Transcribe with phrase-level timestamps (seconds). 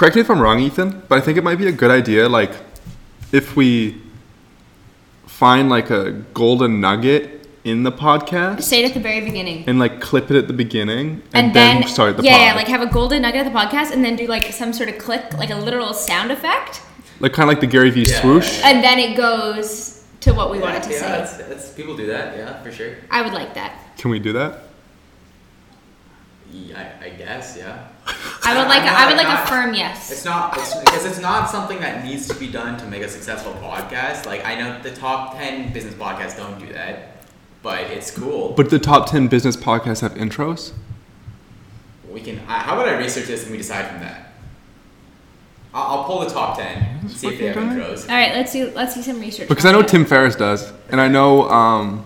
[0.00, 2.26] correct me if I'm wrong, Ethan, but I think it might be a good idea,
[2.26, 2.52] like,
[3.32, 4.00] if we
[5.26, 9.64] find like a golden nugget in the podcast Say it at the very beginning.
[9.68, 12.40] and like clip it at the beginning and, And, then, then, start the yeah, pod.
[12.40, 14.88] yeah, like have a golden nugget at the podcast, and then do like some sort
[14.88, 16.80] of click, like a literal sound effect,
[17.20, 18.22] like kind of like the Gary Vee Yeah.
[18.22, 18.62] swoosh.
[18.64, 21.08] and then it goes to what we wanted to yeah, say.
[21.08, 22.92] That's, that's, people do that, yeah, for sure.
[23.10, 23.72] I would like that.
[23.98, 24.62] Can we do that?
[26.52, 27.86] Yeah, I, I guess, yeah.
[28.44, 28.82] I would like.
[28.82, 31.78] I'm I would not- like a not- firm It's not it's, because it's not something
[31.80, 34.26] that needs to be done to make a successful podcast.
[34.26, 37.24] Like I know the top ten business podcasts don't do that,
[37.62, 38.52] but it's cool.
[38.56, 40.72] But the top 10 business podcasts have intros?
[42.08, 42.40] we can.
[42.48, 44.32] I, how about I research this and we decide from that?
[45.72, 47.76] I'll, I'll pull the top ten, see if they have fucking guy.
[47.76, 48.02] intros.
[48.08, 48.72] All right, let's do.
[48.74, 49.48] Let's do some research.
[49.48, 49.88] Because I know it.
[49.88, 52.04] Tim Ferriss does, and I know um,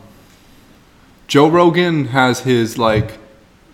[1.29, 3.16] Joe Rogan has his like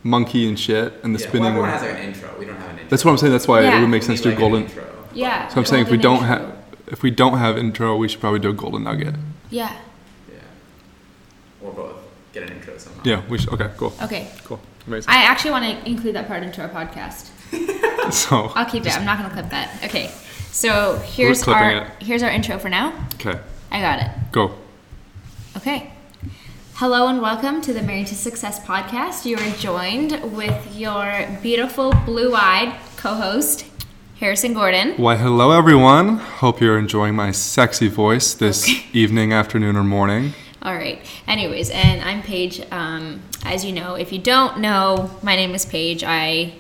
[0.02, 1.70] monkey and shit and the Yeah, spinning well, one.
[1.70, 2.30] has like an intro.
[2.38, 2.88] We don't have an intro.
[2.88, 3.32] That's what I'm saying.
[3.32, 3.80] That's why it Yeah.
[3.80, 4.62] would make sense to do like, an golden.
[4.64, 4.84] intro.
[5.14, 5.48] Yeah.
[5.48, 6.56] So I'm saying if we don't have intro.
[6.88, 9.14] if we don't have intro, we should probably do a golden nugget.
[9.50, 9.72] Yeah.
[10.30, 10.38] Yeah.
[11.62, 11.97] Or both.
[12.33, 13.00] Get an intro somehow.
[13.05, 13.50] Yeah, we should.
[13.52, 14.28] Okay, cool, Okay.
[14.44, 15.10] cool, amazing.
[15.12, 17.28] I actually want to include that part into our podcast.
[18.12, 18.97] so I'll keep it.
[18.97, 19.82] I'm not gonna clip that.
[19.84, 20.10] Okay.
[20.53, 21.86] So here's our it.
[22.00, 22.92] here's our intro for now.
[23.14, 23.38] okay,
[23.72, 24.10] I got it.
[24.32, 24.53] go.
[25.56, 25.92] Okay.
[26.81, 29.27] Hello and welcome to the Married to Success podcast.
[29.27, 33.67] You are joined with your beautiful blue-eyed co-host
[34.19, 34.95] Harrison Gordon.
[34.95, 36.17] Why, hello everyone.
[36.17, 40.33] Hope you're enjoying my sexy voice this evening, afternoon, or morning.
[40.62, 41.05] All right.
[41.28, 42.62] Anyways, and I'm Paige.
[42.72, 46.03] Um, as you know, if you don't know, my name is Paige.
[46.03, 46.55] I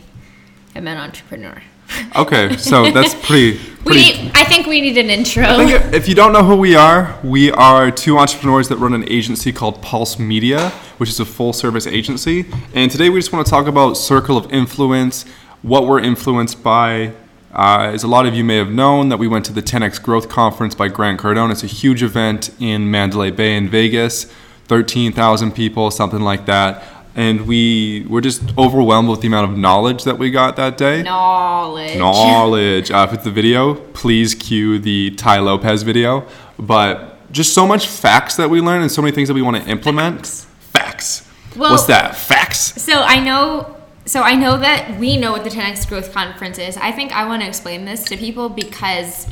[0.74, 1.62] am an entrepreneur.
[2.16, 3.60] Okay, so that's pretty.
[3.80, 5.42] We pretty need, I think we need an intro.
[5.42, 9.54] If you don't know who we are, we are two entrepreneurs that run an agency
[9.54, 12.44] called Pulse Media, which is a full service agency.
[12.74, 15.24] And today we just want to talk about circle of influence,
[15.62, 17.14] what we're influenced by.
[17.54, 20.02] Uh, as a lot of you may have known, that we went to the 10x
[20.02, 21.50] Growth Conference by Grant Cardone.
[21.50, 24.24] It's a huge event in Mandalay Bay in Vegas,
[24.66, 26.84] 13,000 people, something like that.
[27.16, 31.02] And we were just overwhelmed with the amount of knowledge that we got that day.
[31.02, 31.98] Knowledge.
[31.98, 32.90] Knowledge.
[32.90, 36.24] Uh, with the video, please cue the Tai Lopez video.
[36.58, 39.56] But just so much facts that we learned and so many things that we want
[39.56, 40.26] to implement.
[40.26, 41.28] Facts.
[41.56, 42.16] Well- What's that?
[42.16, 42.80] Facts.
[42.80, 43.76] So I know.
[44.06, 46.76] So I know that we know what the 10x Growth Conference is.
[46.76, 49.28] I think I want to explain this to people because,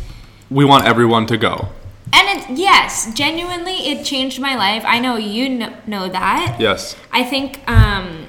[0.50, 1.68] We want everyone to go.
[2.28, 4.82] And it, yes, genuinely, it changed my life.
[4.86, 6.56] I know you know, know that.
[6.58, 6.96] Yes.
[7.12, 7.60] I think.
[7.68, 8.26] Um,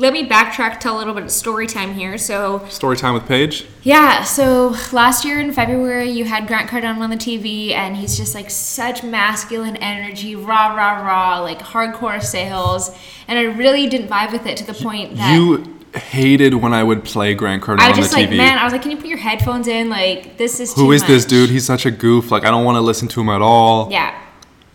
[0.00, 2.16] let me backtrack, tell a little bit of story time here.
[2.18, 3.66] So Story time with Paige.
[3.82, 8.16] Yeah, so last year in February, you had Grant Cardone on the TV, and he's
[8.16, 12.96] just like such masculine energy, rah, rah, rah, like hardcore sales.
[13.26, 16.82] And I really didn't vibe with it to the point that You hated when I
[16.82, 18.36] would play Grant Cardone I on was just the like, TV.
[18.36, 19.88] man, I was like, can you put your headphones in?
[19.88, 21.50] Like, this is Who too is this dude?
[21.50, 22.30] He's such a goof.
[22.30, 23.90] Like I don't want to listen to him at all.
[23.90, 24.18] Yeah.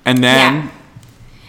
[0.05, 0.69] And then Yeah.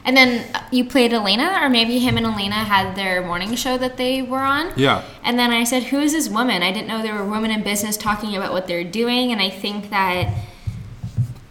[0.06, 3.78] And then uh, you played Elena, or maybe him and Elena had their morning show
[3.78, 4.70] that they were on.
[4.76, 5.02] Yeah.
[5.22, 6.62] And then I said, Who is this woman?
[6.62, 9.32] I didn't know there were women in business talking about what they're doing.
[9.32, 10.34] And I think that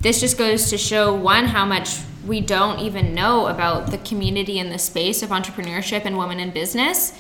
[0.02, 1.98] this just goes to show one, how much
[2.28, 6.52] we don't even know about the community and the space of entrepreneurship and women in
[6.52, 7.18] business.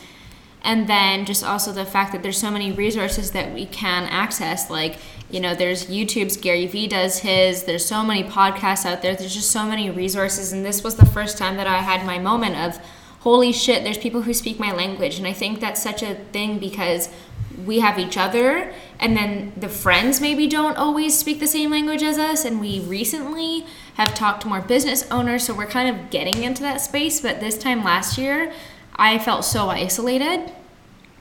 [0.64, 4.70] And then just also the fact that there's so many resources that we can access.
[4.70, 4.98] Like,
[5.30, 9.34] you know, there's YouTube's Gary Vee does his, there's so many podcasts out there, there's
[9.34, 10.54] just so many resources.
[10.54, 12.80] And this was the first time that I had my moment of,
[13.22, 15.18] holy shit, there's people who speak my language.
[15.18, 17.10] And I think that's such a thing because
[17.66, 22.02] we have each other and then the friends maybe don't always speak the same language
[22.02, 26.10] as us and we recently have talked to more business owners so we're kind of
[26.10, 28.52] getting into that space but this time last year
[28.96, 30.52] i felt so isolated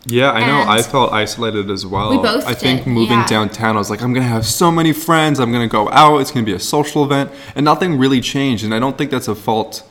[0.05, 0.61] Yeah, I know.
[0.63, 2.11] And- I felt isolated as well.
[2.11, 3.27] We both I think did, moving yeah.
[3.35, 5.39] downtown, I was like, I'm gonna have so many friends.
[5.39, 6.19] I'm gonna go out.
[6.21, 8.65] It's gonna be a social event, and nothing really changed.
[8.65, 9.89] And I don't think that's a fault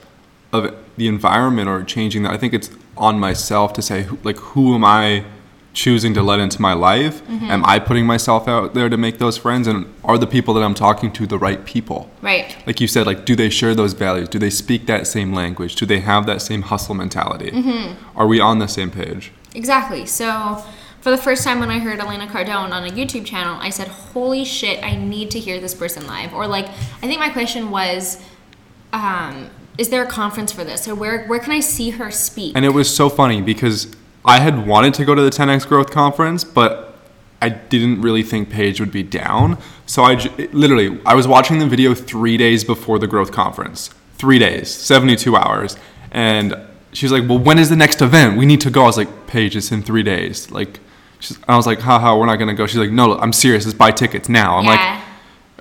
[0.52, 2.34] of the environment or changing that.
[2.34, 5.24] I think it's on myself to say, like, who am I
[5.74, 7.24] choosing to let into my life?
[7.28, 7.52] Mm-hmm.
[7.52, 9.68] Am I putting myself out there to make those friends?
[9.68, 12.10] And are the people that I'm talking to the right people?
[12.22, 14.28] right Like you said, like, do they share those values?
[14.30, 15.76] Do they speak that same language?
[15.76, 17.52] Do they have that same hustle mentality?
[17.52, 18.18] Mm-hmm.
[18.18, 19.32] Are we on the same page?
[19.54, 20.64] exactly so
[21.02, 23.88] for the first time when i heard elena cardone on a youtube channel i said
[23.88, 27.70] holy shit i need to hear this person live or like i think my question
[27.70, 28.24] was
[28.94, 32.56] um, is there a conference for this or where, where can i see her speak
[32.56, 35.90] And it was so funny because I had wanted to go to the 10x Growth
[35.92, 36.96] Conference, but
[37.42, 39.58] I didn't really think Paige would be down.
[39.88, 43.90] So I j- literally, I was watching the video three days before the Growth Conference.
[44.16, 45.76] Three days, 72 hours.
[46.12, 46.56] And
[46.94, 48.38] she was like, Well, when is the next event?
[48.38, 48.84] We need to go.
[48.84, 50.52] I was like, Paige, it's in three days.
[50.52, 50.80] Like,
[51.20, 52.66] She's, I was like, haha, we're not gonna go.
[52.66, 53.64] She's like, no, I'm serious.
[53.66, 54.58] Let's buy tickets now.
[54.58, 55.04] I'm like,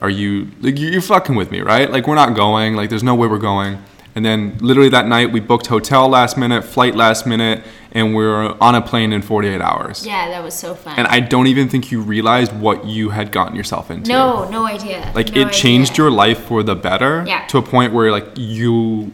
[0.00, 1.90] are you like you- you're fucking with me, right?
[1.90, 2.74] Like we're not going.
[2.76, 3.76] Like there's no way we're going.
[4.20, 8.22] And then literally that night we booked hotel last minute, flight last minute, and we
[8.22, 10.04] are on a plane in 48 hours.
[10.06, 10.98] yeah, that was so fun.
[10.98, 14.10] And I don't even think you realized what you had gotten yourself into.
[14.10, 15.10] no, no idea.
[15.14, 17.46] Like No it changed your life for the better Yeah.
[17.46, 19.10] to a point where like you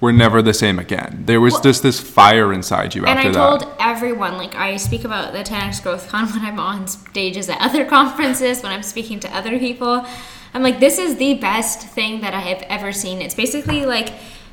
[0.00, 1.24] were never the same again.
[1.26, 3.38] There was Well- just this fire inside you And after I that.
[3.60, 7.60] told everyone, like I speak about the 10x Growth Con when I'm on stages at
[7.60, 10.06] other conferences, when I'm speaking to other people.
[10.54, 13.20] I'm like, this is the best thing that I have ever seen.
[13.20, 14.08] It's basically like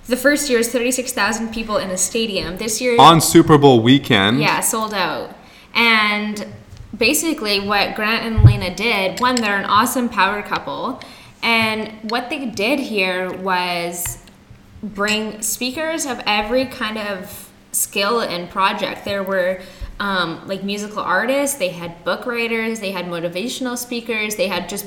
[0.07, 2.57] the first year is 36,000 people in a stadium.
[2.57, 4.39] This year, on Super Bowl weekend.
[4.39, 5.35] yeah, sold out.
[5.73, 6.47] And
[6.95, 11.01] basically, what Grant and Lena did, one, they're an awesome power couple.
[11.41, 14.19] And what they did here was
[14.81, 19.05] bring speakers of every kind of skill and project.
[19.05, 19.61] There were
[19.99, 24.85] um, like musical artists, they had book writers, they had motivational speakers, they had just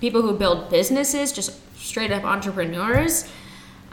[0.00, 3.30] people who build businesses, just straight up entrepreneurs.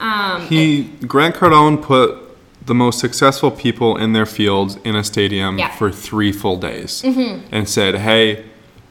[0.02, 2.18] Um, He Grant Cardone put
[2.66, 5.68] the most successful people in their fields in a stadium Yeah.
[5.70, 5.78] Mm-hmm.
[5.78, 7.04] for three full days
[7.52, 8.44] and said, "Hey,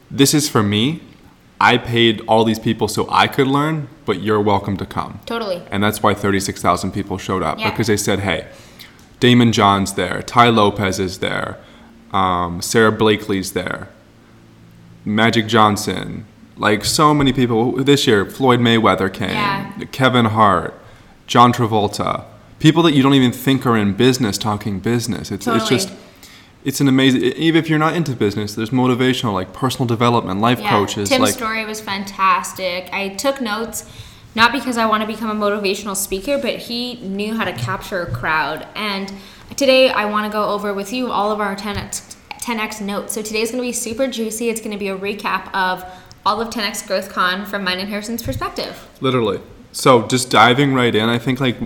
[0.09, 1.01] this is for me.
[1.59, 5.61] I paid all these people so I could learn, but you're welcome to come." totally.
[5.71, 7.69] And that's why 36,000 people showed up Yeah.
[7.69, 8.47] because they said, hey,
[9.19, 11.57] Daymond John's there, Tai Lopez is there,
[12.11, 13.89] um, Sara Blakely's there,
[15.05, 16.25] Magic Johnson,
[16.57, 17.73] like so many people.
[17.83, 19.71] This year, Floyd Mayweather came, Yeah.
[19.91, 20.73] Kevin Hart,
[21.27, 22.25] John Travolta,
[22.59, 25.31] people that you don't even think are in business talking business.
[25.31, 25.91] It's, it's just,
[26.63, 30.59] it's an amazing, even if you're not into business, there's motivational, like personal development, life
[30.59, 31.09] Yeah, coaches.
[31.09, 32.89] Tim's like, story was fantastic.
[32.93, 33.89] I took notes,
[34.35, 38.01] not because I want to become a motivational speaker, but he knew how to capture
[38.01, 38.67] a crowd.
[38.75, 39.11] And
[39.55, 43.13] today I want to go over with you all of our 10x, 10x notes.
[43.13, 44.49] So today's going to be super juicy.
[44.49, 45.83] It's going to be a recap of
[46.25, 48.87] all of 10x Growth Con from mine and Harrison's perspective.
[49.01, 49.39] Literally.
[49.71, 51.57] So just diving right in, I think like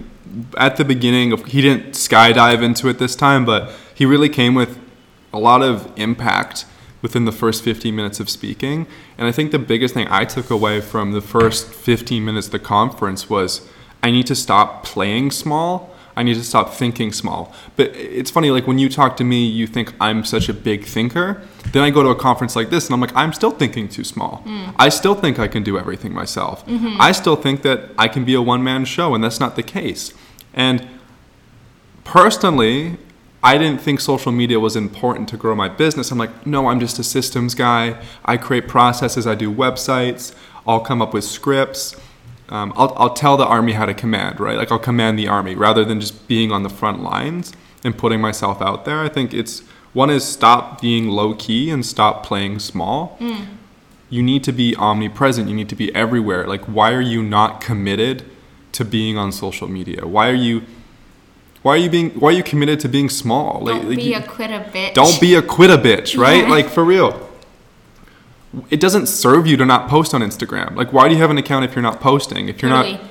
[0.57, 4.53] at the beginning of he didn't skydive into it this time, but he really came
[4.53, 4.79] with
[5.33, 6.65] a lot of impact
[7.01, 8.87] within the first 15 minutes of speaking.
[9.17, 12.51] And I think the biggest thing I took away from the first 15 minutes of
[12.51, 13.67] the conference was
[14.01, 15.94] I need to stop playing small.
[16.15, 17.53] I need to stop thinking small.
[17.75, 20.85] But it's funny, like when you talk to me, you think I'm such a big
[20.85, 21.41] thinker.
[21.73, 24.03] Then I go to a conference like this and I'm like, I'm still thinking too
[24.03, 24.43] small.
[24.45, 24.73] Mm.
[24.77, 26.65] I still think I can do everything myself.
[26.65, 27.01] Mm-hmm.
[27.01, 29.63] I still think that I can be a one man show, and that's not the
[29.63, 30.13] case.
[30.53, 30.87] And
[32.03, 32.97] personally,
[33.43, 36.11] I didn't think social media was important to grow my business.
[36.11, 38.01] I'm like, no, I'm just a systems guy.
[38.23, 40.33] I create processes, I do websites,
[40.65, 41.95] I'll come up with scripts.
[42.49, 44.57] Um, I'll, I'll tell the army how to command, right?
[44.57, 47.53] Like, I'll command the army rather than just being on the front lines
[47.83, 48.99] and putting myself out there.
[49.01, 49.61] I think it's
[49.93, 53.17] one is stop being low key and stop playing small.
[54.09, 56.45] You need to be omnipresent, you need to be everywhere.
[56.47, 58.23] Like, why are you not committed
[58.73, 60.05] to being on social media?
[60.05, 60.61] Why are you
[61.63, 63.61] why are you being why are you committed to being small?
[63.61, 64.93] Like, Don't like be you- a quit a bitch.
[64.93, 66.43] don't be a quit a bitch, right?
[66.43, 66.49] Yeah.
[66.49, 67.24] Like for real.
[68.69, 70.75] It doesn't serve you to not post on Instagram.
[70.75, 72.49] Like why do you have an account if you're not posting?
[72.49, 72.93] If you're Totally.
[72.93, 73.01] not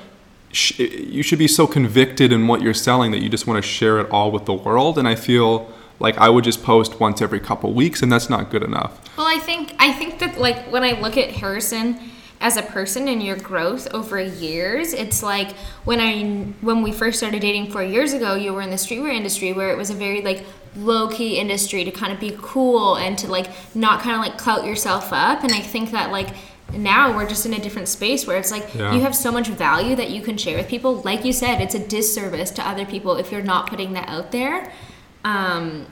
[0.51, 3.67] sh- you should be so convicted in what you're selling that you just want to
[3.67, 7.21] share it all with the world and I feel like I would just post once
[7.21, 8.99] every couple weeks and that's not good enough.
[9.17, 11.99] Well, I think I think that like when I look at Harrison
[12.41, 15.51] as a person and your growth over years, it's like
[15.85, 19.13] when I when we first started dating four years ago, you were in the streetwear
[19.13, 20.45] industry where it was a very like
[20.75, 24.37] low key industry to kind of be cool and to like not kind of like
[24.37, 25.43] clout yourself up.
[25.43, 26.29] And I think that like
[26.73, 28.93] now we're just in a different space where it's like Yeah.
[28.93, 30.95] you have so much value that you can share with people.
[31.01, 34.31] Like you said, it's a disservice to other people if you're not putting that out
[34.31, 34.71] there.
[35.23, 35.87] Um,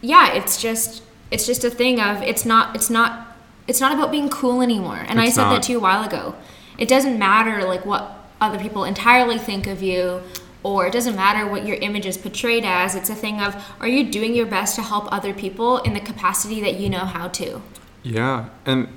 [0.00, 4.10] yeah, it's just it's just a thing of it's not it's not it's not about
[4.10, 5.04] being cool anymore.
[5.08, 5.54] And I said not.
[5.54, 6.34] that to you a while ago.
[6.78, 10.22] It doesn't matter like what other people entirely think of you
[10.62, 12.94] or it doesn't matter what your image is portrayed as.
[12.94, 16.00] It's a thing of are you doing your best to help other people in the
[16.00, 17.62] capacity that you know how to?
[18.02, 18.88] Yeah, and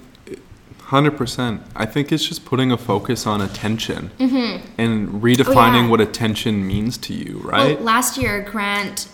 [0.81, 1.61] hundred percent.
[1.75, 5.57] I think it's just putting a focus on attention and redefining Mm-hmm.
[5.57, 5.87] Oh, yeah.
[5.87, 7.75] what attention means to you, right?
[7.75, 9.07] Well, last year, Grant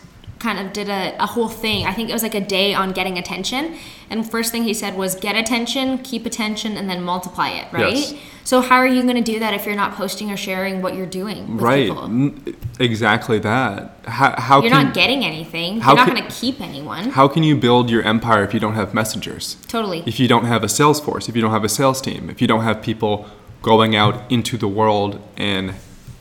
[0.45, 1.87] kind of did a, a whole thing.
[1.87, 3.75] I think it was like a day on getting attention.
[4.11, 7.95] And first thing he said was get attention, keep attention, and then multiply it, right?
[7.95, 8.13] Yes.
[8.43, 10.93] So how are you going to do that if you're not posting or sharing what
[10.93, 12.31] you're doing right, people?
[12.79, 13.97] Exactly that.
[14.05, 15.81] How, how You're can not getting anything.
[15.81, 17.09] how You're not going to keep anyone.
[17.09, 19.57] how can you build your empire if you don't have messengers?
[19.67, 20.03] totally.
[20.05, 22.39] If you don't have a sales force, if you don't have a sales team, if
[22.39, 23.27] you don't have people
[23.63, 25.73] going out into the world and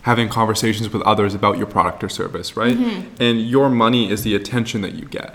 [0.05, 2.77] having conversations with others about your product or service, right?
[2.77, 3.23] Mm-hmm.
[3.23, 5.35] And your money is the attention that you get.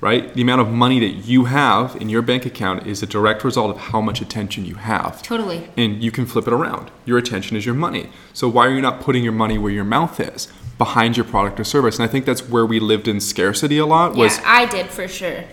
[0.00, 0.32] right?
[0.34, 3.70] The amount of money that you have in your bank account is a direct result
[3.74, 5.22] of how much attention you have.
[5.22, 5.68] Totally.
[5.76, 6.90] And you can flip it around.
[7.04, 8.10] Your attention is your money.
[8.32, 10.48] So why are you not putting your money where your mouth is?
[10.78, 11.98] Behind your product or service.
[11.98, 14.86] And I think that's where we lived in scarcity a lot was yeah, I did
[14.88, 15.44] for sure.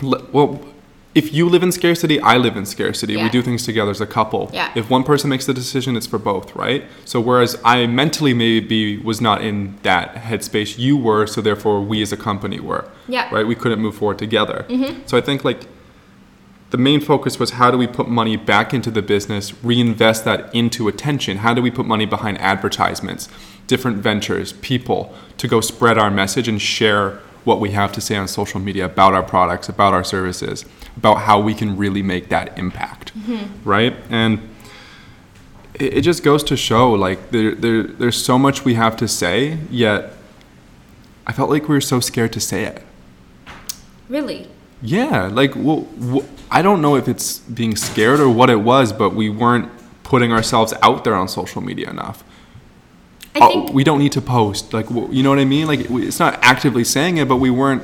[0.00, 0.64] Well
[1.20, 3.14] if you live in scarcity i live in scarcity.
[3.16, 4.42] We do things together as a couple.
[4.52, 4.72] Yeah.
[4.80, 6.82] if one person makes the decision it's for both right?
[7.04, 11.96] So whereas i mentally maybe was not in that headspace you were so therefore we
[12.06, 12.84] as a company were.
[13.16, 13.28] Yeah.
[13.34, 13.46] right?
[13.52, 14.58] We couldn't move forward together.
[14.68, 15.06] Mm-hmm.
[15.06, 15.60] So i think like
[16.70, 20.54] the main focus was how do we put money back into the business reinvest that
[20.54, 21.38] into attention?
[21.38, 23.28] How do we put money behind advertisements
[23.66, 25.00] different ventures people
[25.36, 28.84] to go spread our message and share what we have to say on social media
[28.84, 30.64] about our products about our services
[30.96, 33.44] about how we can really make that impact mm-hmm.
[33.68, 34.32] right and
[35.74, 39.08] it, it just goes to show like there, there there's so much we have to
[39.08, 40.12] say yet
[41.26, 42.82] i felt like we were so scared to say it
[44.08, 44.48] Really.
[44.80, 45.86] yeah, like well,
[46.50, 49.70] I don't know if it's being scared or what it was, but we weren't
[50.02, 52.24] putting ourselves out there on social media enough.
[53.40, 55.66] I Oh, think we don't need to post, like you know what I mean.
[55.66, 57.82] Like it's not actively saying it, but we weren't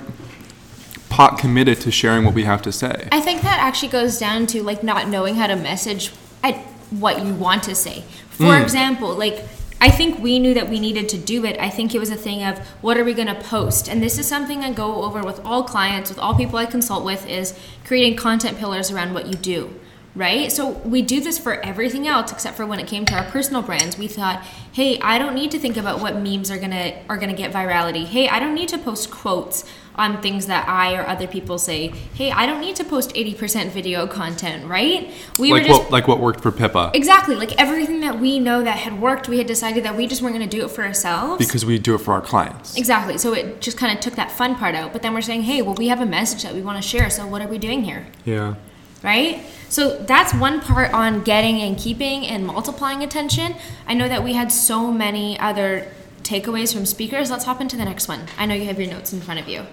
[1.09, 3.09] pot committed to sharing what we have to say.
[3.13, 6.57] I think that actually goes down to like not knowing how to message at
[6.91, 8.03] what you want to say.
[8.31, 8.63] For Mm.
[8.63, 9.45] example, like
[9.81, 11.59] I think we knew that we needed to do it.
[11.61, 13.87] I think it was a thing of what are we going to post?
[13.89, 17.05] And this is something I go over with all clients, with all people I consult
[17.05, 17.53] with is
[17.85, 19.75] creating content pillars around what you do.
[20.17, 20.53] Right?
[20.53, 23.63] So we do this for everything else except for when it came to our personal
[23.63, 23.99] brands.
[23.99, 27.17] We thought, "Hey, I don't need to think about what memes are going to are
[27.17, 28.05] going to get virality.
[28.05, 29.65] Hey, I don't need to post quotes
[29.97, 31.89] on things that I or other people say.
[32.15, 35.13] Hey, I don't need to post 80% video content, right?
[35.39, 37.37] We like were just what like what worked for Pippa Exactly.
[37.37, 40.35] Like everything that we know that had worked, we had decided that we just weren't
[40.35, 41.45] going to do it for ourselves.
[41.45, 42.77] because we do it for our clients.
[42.77, 43.19] exactly.
[43.19, 44.93] So it just kind of took that fun part out.
[44.93, 47.09] But then we're saying, hey, well, we have a message that we want to share.
[47.11, 48.07] So what are we doing here?
[48.25, 48.55] Yeah.
[49.03, 49.45] Right?
[49.75, 53.57] So that's one part on getting and keeping and multiplying attention.
[53.89, 55.91] I know that we had so many other
[56.23, 57.29] takeaways from speakers.
[57.29, 58.29] Let's hop into the next one.
[58.39, 59.67] I know you have your notes in front of you.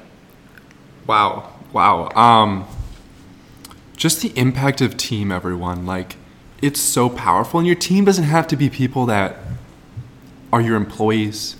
[1.05, 1.53] Wow.
[1.71, 2.09] Wow.
[2.15, 2.65] Um,
[3.95, 5.85] just the impact of team, everyone.
[5.85, 6.15] Like,
[6.63, 7.59] it's so powerful.
[7.59, 9.37] And your team doesn't have to be people that
[10.51, 11.57] are your employees,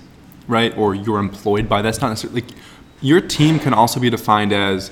[0.48, 0.76] right?
[0.76, 1.84] Or you're employed by.
[1.84, 2.42] That's not necessarily.
[2.42, 2.56] Like,
[3.02, 4.90] your team can also be defined as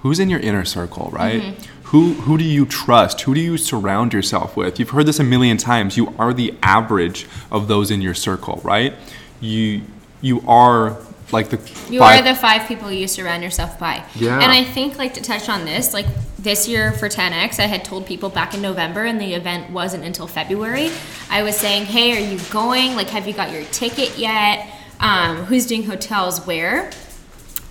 [0.00, 1.54] who's in your inner circle, right?
[1.90, 3.20] Who, who do you trust?
[3.22, 4.80] Who do you surround yourself with?
[4.80, 5.96] You've heard this a million times.
[5.96, 8.92] You are the average of those in your circle, right?
[9.40, 9.82] You
[10.20, 10.96] you are
[11.30, 11.58] like the
[11.92, 14.02] You five- are the five people you surround yourself by.
[14.16, 14.40] Yeah.
[14.40, 16.06] And I think, like, to touch on this, like,
[16.38, 20.04] this year for 10X, I had told people back in November, and the event wasn't
[20.04, 20.90] until February.
[21.30, 22.94] I was saying, hey, are you going?
[22.96, 24.68] Like, have you got your ticket yet?
[25.00, 26.90] Um, who's doing hotels where?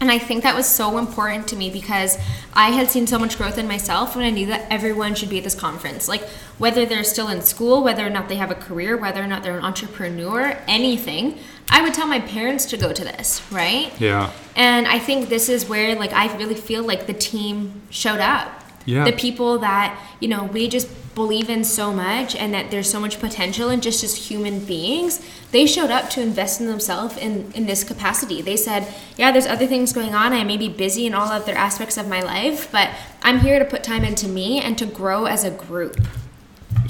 [0.06, 2.20] And I think that was so important to me because
[2.54, 5.40] I had seen so much growth in myself and I knew that everyone should be
[5.40, 6.08] at this conference.
[6.08, 6.22] Like,
[6.60, 9.42] whether they're still in school, whether or not they have a career, whether or not
[9.42, 11.40] they're an entrepreneur, anything,
[11.72, 13.92] I would tell my parents to go to this, right?
[14.00, 14.32] Yeah.
[14.56, 18.64] And I think this is where, like, I really feel like the team showed up.
[18.86, 19.06] Yeah.
[19.06, 23.00] The people that, you know, we just believe in so much and that there's so
[23.00, 27.52] much potential in just as human beings, they showed up to invest in themselves in,
[27.54, 28.42] in this capacity.
[28.42, 30.34] They said, yeah, there's other things going on.
[30.34, 32.90] I may be busy in all other aspects of my life, but
[33.24, 35.98] I'm here to put time into me and to grow as a group,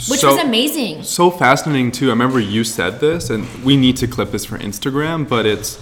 [0.10, 1.04] which So- was amazing.
[1.04, 2.08] So fascinating too.
[2.08, 5.30] I remember you said this, and we need to clip this for Instagram.
[5.30, 5.80] But it's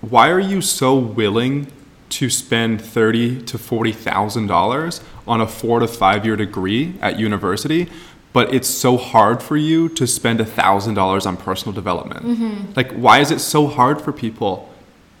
[0.00, 1.66] why are you so willing
[2.10, 5.00] to spend thirty to forty thousand dollars
[5.30, 7.88] on a four to five year degree at university,
[8.32, 12.26] but it's so hard for you to spend a thousand dollars on personal development?
[12.26, 12.72] Mm-hmm.
[12.74, 14.66] Like, why is it so hard for people?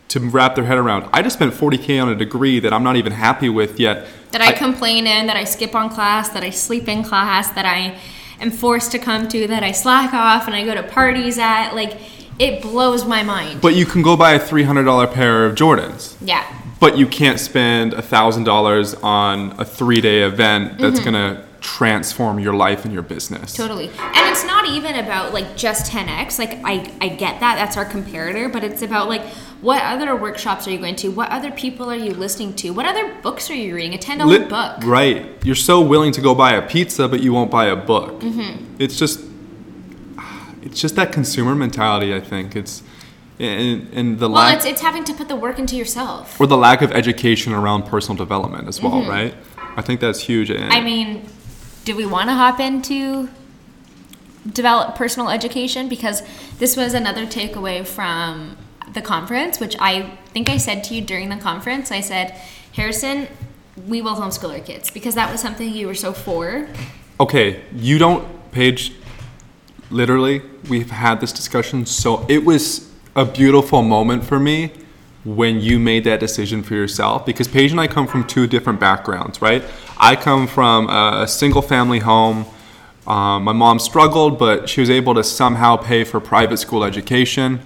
[0.08, 2.96] To wrap their head around, I just spent 40k on a degree that I'm not
[2.96, 4.08] even happy with yet.
[4.32, 7.64] that I, complain in, that I skip on class, that I sleep in class, that
[7.64, 7.96] I
[8.40, 11.74] am forced to come to, that I slack off and I go to parties at.
[11.76, 11.96] Like,
[12.40, 13.60] it blows my mind.
[13.60, 16.16] But you can go buy a $300 pair of Jordans.
[16.20, 16.59] yeah.
[16.80, 21.10] But you can't spend $1,000 on a three day event that's Mm-hmm.
[21.10, 23.52] going to transform your life and your business.
[23.52, 23.88] Totally.
[23.98, 26.38] And it's not even about like just 10x.
[26.38, 27.56] Like I, I get that.
[27.56, 29.20] That's our comparator, but it's about like
[29.60, 31.10] what other workshops are you going to?
[31.10, 32.70] What other people are you listening to?
[32.70, 33.92] What other books are you reading?
[33.94, 34.78] A $10 Lit- book.
[34.84, 35.32] Right.
[35.44, 38.20] You're so willing to go buy a pizza, but you won't buy a book.
[38.20, 38.76] Mm-hmm.
[38.78, 39.20] It's just.
[40.62, 42.56] It's just that consumer mentality, I think.
[42.56, 42.82] It's.
[43.40, 44.56] And, and the Well, lack.
[44.56, 46.38] it's it's having to put the work into yourself.
[46.40, 49.34] or the lack of education around personal development as well, right?
[49.76, 50.50] I think that's huge.
[50.50, 50.72] And Mm-hmm.
[50.72, 51.26] I mean,
[51.84, 53.30] do we want to hop into
[54.52, 55.88] develop personal education?
[55.88, 56.22] Because
[56.58, 58.56] this was another takeaway from
[58.92, 61.90] the conference, which I think I said to you during the conference.
[61.90, 62.38] I said,
[62.74, 63.26] Harrison,
[63.86, 66.68] we will homeschool our kids because that was something you were so for.
[67.18, 68.92] Okay, you don't, Paige.
[69.90, 71.86] Literally, we've had this discussion.
[71.86, 74.72] So it was a beautiful moment for me
[75.24, 78.80] when you made that decision for yourself because Paige and I come from two different
[78.80, 79.62] backgrounds, right?
[79.98, 82.46] I come from a single family home.
[83.06, 87.60] Um, my mom struggled, but she was able to somehow pay for private school education.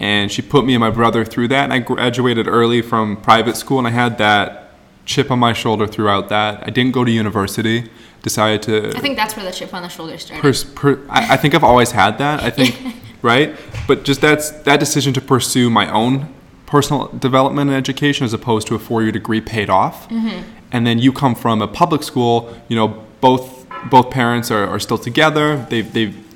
[0.00, 1.64] And she put me and my brother through that.
[1.64, 4.70] And I graduated early from private school, and I had that
[5.06, 6.62] chip on my shoulder throughout that.
[6.66, 7.90] I didn't go to university,
[8.22, 10.42] decided to I think that's where the chip on the shoulder started.
[10.42, 12.42] pers- per- I, I think I've always had that.
[12.42, 12.78] I think,
[13.22, 13.56] right?
[13.86, 16.32] But just that's that decision to pursue my own
[16.66, 20.08] personal development and education as opposed to a four-year degree paid off.
[20.08, 20.42] Mm-hmm.
[20.70, 22.54] And then you come from a public school.
[22.68, 22.88] You know,
[23.20, 25.66] both both parents are, are still together.
[25.70, 26.27] They've they've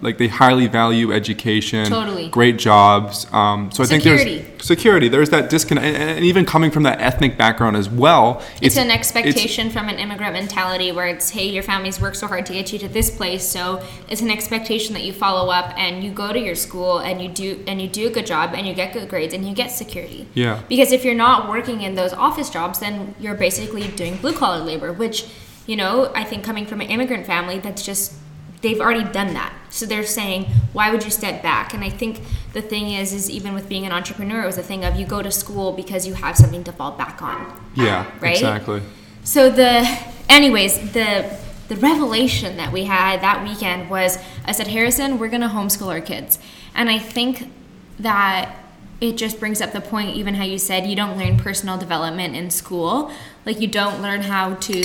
[0.00, 1.86] like they highly value education.
[1.86, 2.28] Totally.
[2.28, 3.26] Great jobs.
[3.32, 5.08] Um, so I think there's security.
[5.08, 8.42] There's that disconnect, and, and even coming from that ethnic background as well.
[8.60, 12.46] it's, an expectation from an immigrant mentality where it's hey your family's worked so hard
[12.46, 16.02] to get you to this place so it's an expectation that you follow up and
[16.02, 18.66] you go to your school and you do and you do a good job and
[18.66, 20.62] you get good grades and you get security Yeah.
[20.68, 24.64] because if you're not working in those office jobs then you're basically doing blue collar
[24.64, 25.26] labor which
[25.66, 28.14] you know i think coming from an immigrant family that's just
[28.62, 32.20] they've already done that so they're saying why would you step back and i think
[32.52, 35.04] the thing is is even with being an entrepreneur it was a thing of you
[35.06, 38.32] go to school because you have something to fall back on yeah, Right?
[38.34, 38.82] exactly.
[39.24, 39.86] so the,
[40.28, 41.38] anyways, the
[41.68, 46.02] the revelation that we had that weekend was I said, Harrison, we're gonna homeschool our
[46.02, 46.38] kids,
[46.74, 47.50] and I think
[47.98, 48.54] that
[49.00, 52.36] it just brings up the point, even how you said you don't learn personal development
[52.36, 53.10] in school,
[53.46, 54.84] like you don't learn how to,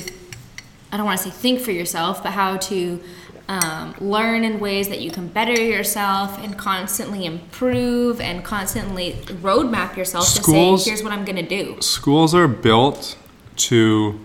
[0.91, 3.01] I don't want to say think for yourself, but how to.
[3.49, 9.95] Um, learn in ways that you can better yourself and constantly improve and constantly roadmap
[9.95, 11.77] yourself Schools- to say here's what i'm going to do.
[11.79, 13.17] Schools are built
[13.55, 14.19] to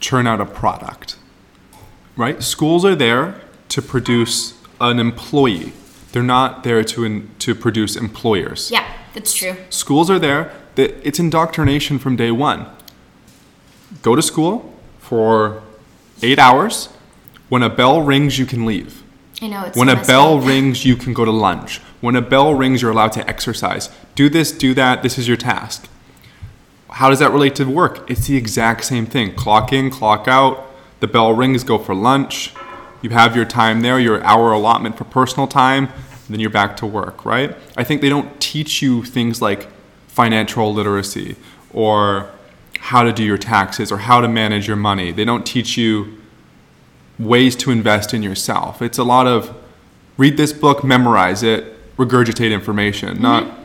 [0.00, 1.18] churn out a product
[2.18, 2.42] right?
[2.42, 5.72] Schools are there to produce an employee.
[6.12, 8.70] They're not there to in, to produce employers.
[8.70, 9.56] Yeah that's true.
[9.70, 12.66] Schools are there that it's indoctrination from day one.
[14.02, 15.62] Go to school for
[16.22, 16.90] eight hours
[17.48, 19.02] when a bell rings you can leave
[19.40, 20.46] I know it's when a bell up.
[20.46, 21.78] rings, you can go to lunch.
[22.00, 23.88] When a bell rings, you're allowed to exercise.
[24.14, 25.02] Do this, do that.
[25.02, 25.88] This is your task.
[26.90, 28.10] How does that relate to work?
[28.10, 29.34] It's the exact same thing.
[29.34, 30.66] Clock in, clock out.
[31.00, 32.52] The bell rings, go for lunch.
[33.00, 35.88] You have your time there, your hour allotment for personal time,
[36.28, 37.56] then you're back to work, right?
[37.76, 39.68] I think they don't teach you things like
[40.08, 41.36] financial literacy
[41.72, 42.28] or
[42.80, 45.12] how to do your taxes or how to manage your money.
[45.12, 46.17] They don't teach you
[47.18, 48.80] ways to invest in yourself.
[48.80, 49.54] It's a lot of
[50.16, 53.14] read this book, memorize it, regurgitate information.
[53.14, 53.22] Mm-hmm.
[53.22, 53.58] Not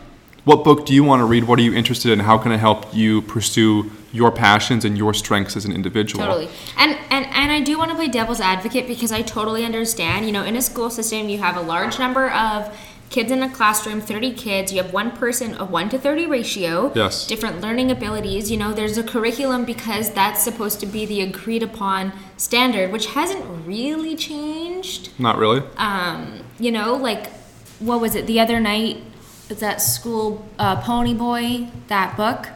[0.45, 1.45] what book do you want to read?
[1.45, 2.19] What are you interested in?
[2.19, 6.25] How can I help you pursue your passions and your strengths as an individual?
[6.25, 6.49] Totally.
[6.77, 10.25] And and and I do want to play devil's advocate because I totally understand.
[10.25, 12.77] You know, in a school system, you have a large number of
[13.13, 16.91] kids in a classroom, 30 kids, you have one person, a 1 to 30 ratio.
[16.95, 17.28] Yes.
[17.28, 18.49] Different learning abilities.
[18.49, 23.06] You know, there's a curriculum because that's supposed to be the agreed upon standard, which
[23.08, 25.62] hasn't really changed Not really.
[25.78, 27.32] um, you know, like
[27.80, 28.97] what was it the other night?
[29.49, 32.47] That school uh, Pony Boy, that book.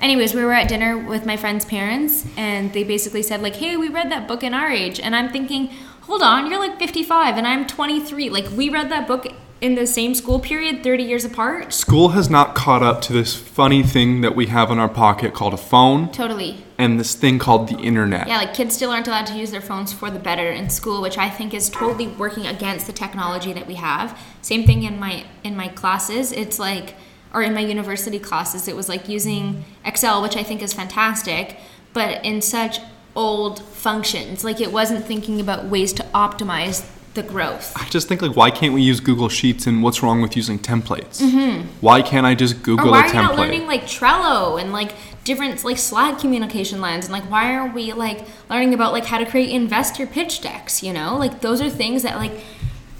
[0.00, 3.76] Anyways, we were at dinner with my friend's parents, and they basically said like, "Hey,
[3.76, 5.68] we read that book in our age," and I'm thinking,
[6.08, 8.30] "Hold on, you're like 55, and I'm 23.
[8.30, 9.26] Like, we read that book
[9.60, 13.34] in the same school period, 30 years apart." School has not caught up to this
[13.34, 16.64] funny thing that we have in our pocket called a phone Totally.
[16.78, 18.26] and this thing called the internet.
[18.28, 21.02] Yeah, like kids still aren't allowed to use their phones for the better in school,
[21.02, 24.18] which I think is totally working against the technology that we have.
[24.42, 26.32] Same thing in my in my classes.
[26.32, 26.94] It's like
[27.32, 31.56] or in my university classes, it was like using Excel, which I think is fantastic,
[31.92, 32.80] but in such
[33.14, 34.44] old functions.
[34.44, 37.72] Like it wasn't thinking about ways to optimize the growth.
[37.76, 40.58] I just think like why can't we use Google Sheets and what's wrong with using
[40.58, 41.20] templates?
[41.20, 41.68] Mm-hmm.
[41.80, 43.12] Why can't I just Google Or why a template?
[43.12, 44.92] Why are you not learning like Trello and like
[45.24, 49.18] different like Slack communication lines and like why aren't we like learning about like how
[49.18, 50.82] to create investor pitch decks?
[50.82, 52.32] You know, like those are things that like,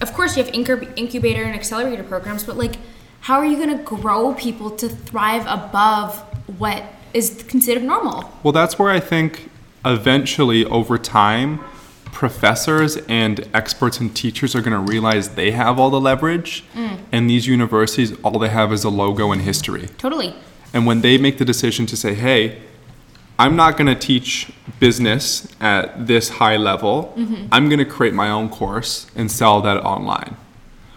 [0.00, 2.76] of course you have incubator and accelerator programs, but like,
[3.20, 6.18] how are you gonna grow people to thrive above
[6.58, 6.82] what
[7.14, 8.32] is considered normal?
[8.42, 9.50] Well, that's where I think
[9.84, 11.60] eventually, over time,
[12.12, 16.98] professors and experts and teachers are going to realize they have all the leverage, mm.
[17.12, 19.88] and these universities, all they have is a logo and history.
[19.98, 20.34] Totally.
[20.72, 22.62] And when they make the decision to say, hey,
[23.38, 27.46] I'm not going to teach business at this high level, mm-hmm.
[27.50, 30.36] I'm going to create my own course and sell that online.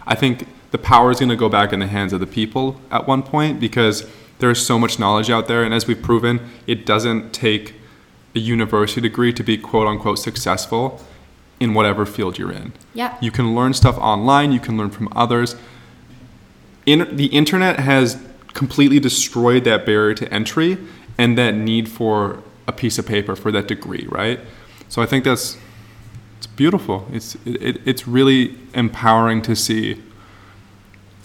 [0.05, 2.81] I think the power is going to go back in the hands of the people
[2.91, 4.05] at one point because
[4.39, 7.75] there's so much knowledge out there, and as we've proven, it doesn't take
[8.35, 11.01] a university degree to be quote unquote successful
[11.59, 12.73] in whatever field you're in.
[12.93, 13.17] Yeah.
[13.21, 15.55] You can learn stuff online, you can learn from others.
[16.85, 18.21] In, the internet has
[18.53, 20.77] completely destroyed that barrier to entry
[21.17, 24.39] and that need for a piece of paper for that degree, right?
[24.89, 25.57] So I think that's
[26.37, 27.07] it's beautiful.
[27.11, 30.01] It's it, it's really empowering to see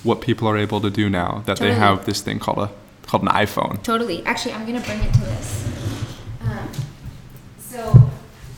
[0.04, 1.70] what people are able to do now that Totally.
[1.70, 2.70] they have this thing called a
[3.06, 3.82] called an iPhone.
[3.82, 4.24] Totally.
[4.24, 5.77] Actually, I'm gonna bring it to this.
[7.78, 8.10] So,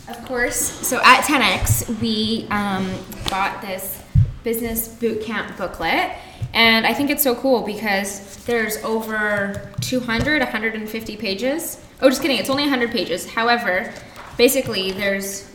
[0.08, 2.90] of course, so at 10x, we um,
[3.28, 4.02] bought this
[4.44, 6.12] business boot camp booklet,
[6.54, 11.84] and I think it's so cool because there's over 200, 150 pages.
[12.00, 12.38] Oh, just kidding.
[12.38, 13.28] It's only 100 pages.
[13.28, 13.92] However,
[14.38, 15.54] basically, there's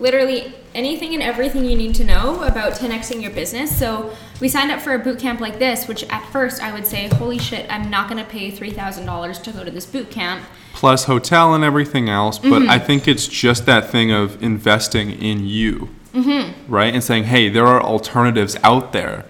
[0.00, 3.78] literally anything and everything you need to know about 10xing your business.
[3.78, 6.86] So we signed up for a boot camp like this, which at first I would
[6.86, 10.42] say, holy shit, I'm not going to pay $3,000 to go to this boot camp.
[10.74, 12.38] plus hotel and everything else.
[12.38, 12.70] But Mm-hmm.
[12.70, 16.70] I think it's just that thing of investing in you, mm-hmm.
[16.72, 16.92] right?
[16.92, 19.24] And saying, hey, there are alternatives out there.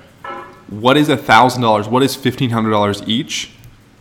[0.68, 1.86] What is a thousand dollars?
[1.86, 3.52] What is fifteen hundred dollars each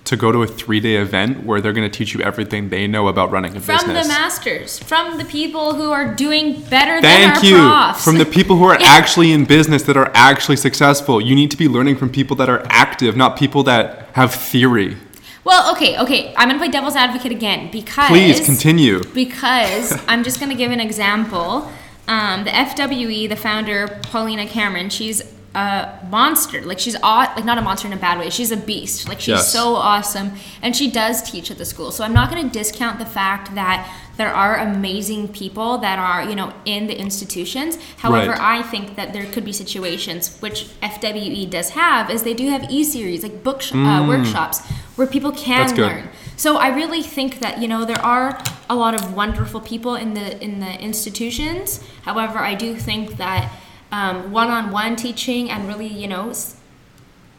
[0.05, 3.07] to go to a three-day event where they're going to teach you everything they know
[3.07, 3.99] about running a From business?
[3.99, 7.55] From the masters, from the people who are doing better than Thank our you.
[7.57, 8.03] profs.
[8.03, 11.19] From the people who are actually in business that are actually successful.
[11.19, 14.95] You need to be learning from people that are active, not people that have theory.
[15.43, 16.33] well, okay, okay.
[16.37, 18.07] I'm going to play devil's advocate again because.
[18.09, 19.03] Please continue.
[19.13, 21.69] because I'm just going to give an example.
[22.07, 25.23] Um, the FWE, the founder Paulina Cameron, she's
[25.55, 26.61] a monster.
[26.61, 28.29] Like she's aw- like not a monster in a bad way.
[28.29, 29.07] She's a beast.
[29.09, 29.51] Like she's Yes.
[29.53, 31.91] so awesome, and she does teach at the school.
[31.91, 36.23] So I'm not going to discount the fact that there are amazing people that are
[36.29, 37.77] you know in the institutions.
[37.97, 38.59] However, Right.
[38.59, 42.69] I think that there could be situations which FWE does have is they do have
[42.69, 44.61] e series like book sh- uh, workshops
[44.97, 45.77] where people can Mm.
[45.77, 46.09] Learn.
[46.37, 48.37] So I really think that you know there are
[48.69, 51.79] a lot of wonderful people in the in the institutions.
[52.03, 53.51] However, I do think that
[53.95, 56.55] um, one-on-one teaching and really you know s-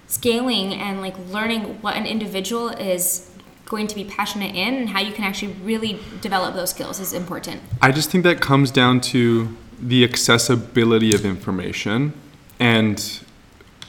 [0.08, 3.30] scaling and like learning what an individual is
[3.66, 7.12] going to be passionate in and how you can actually really develop those skills is
[7.12, 7.60] important.
[7.82, 12.12] I just think that comes down to the accessibility of information
[12.60, 13.20] and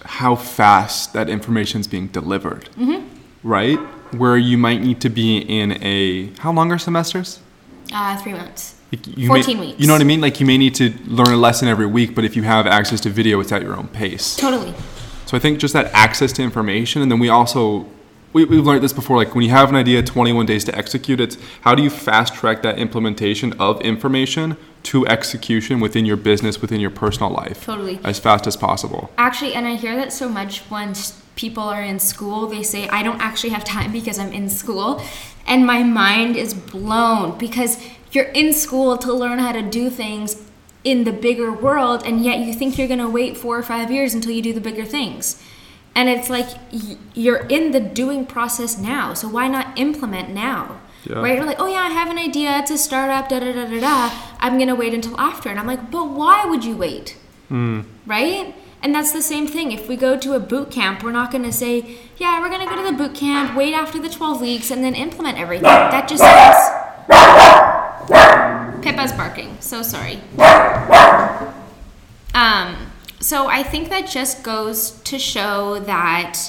[0.04, 2.70] how fast that information is being delivered.
[3.44, 3.78] Right?
[4.22, 7.40] Where you might need to be in a how long are semesters?
[7.94, 8.77] Uh, three months.
[8.92, 9.80] Like, You 14 may, weeks.
[9.80, 10.22] You know what I mean?
[10.22, 13.02] Like you may need to learn a lesson every week, but if you have access
[13.02, 14.36] to video, it's at your own pace.
[14.36, 14.74] Totally.
[15.26, 17.86] So I think just that access to information, and then we also
[18.34, 19.18] we, we've learned this before.
[19.18, 21.20] Like when you have an idea, 21 days to execute.
[21.20, 26.62] It's how do you fast track that implementation of information to execution within your business,
[26.62, 28.00] within your personal life, Totally.
[28.04, 29.12] as fast as possible.
[29.18, 30.94] Actually, and I hear that so much when
[31.36, 35.02] people are in school, they say, I don't actually have time because I'm in school.
[35.46, 37.82] And my mind is blown because
[38.16, 40.44] you're in school to learn how to do things
[40.84, 44.14] in the bigger world, and yet you think you're gonna wait four or five years
[44.14, 45.44] until you do the bigger things.
[45.96, 46.48] And it's like
[47.14, 50.80] you're in the doing process now, so why not implement now?
[51.04, 51.20] Yeah.
[51.20, 51.36] Right?
[51.36, 53.80] You're like, oh yeah, I have an idea, it's a startup, da da da da
[53.80, 54.16] da.
[54.40, 55.50] I'm gonna wait until after.
[55.50, 57.18] And I'm like, but why would you wait?
[57.50, 57.82] Hmm.
[58.06, 58.54] right?
[58.84, 59.72] And that's the same thing.
[59.72, 62.62] If we go to a boot camp, we're not going to say, yeah, we're going
[62.62, 65.64] to go to the boot camp, wait after the 12 weeks, and then implement everything.
[65.64, 66.77] That just sounds.
[68.88, 69.58] Pippa's barking.
[69.60, 70.22] So sorry.
[72.34, 72.78] Um,
[73.20, 76.40] so I think that just goes to show that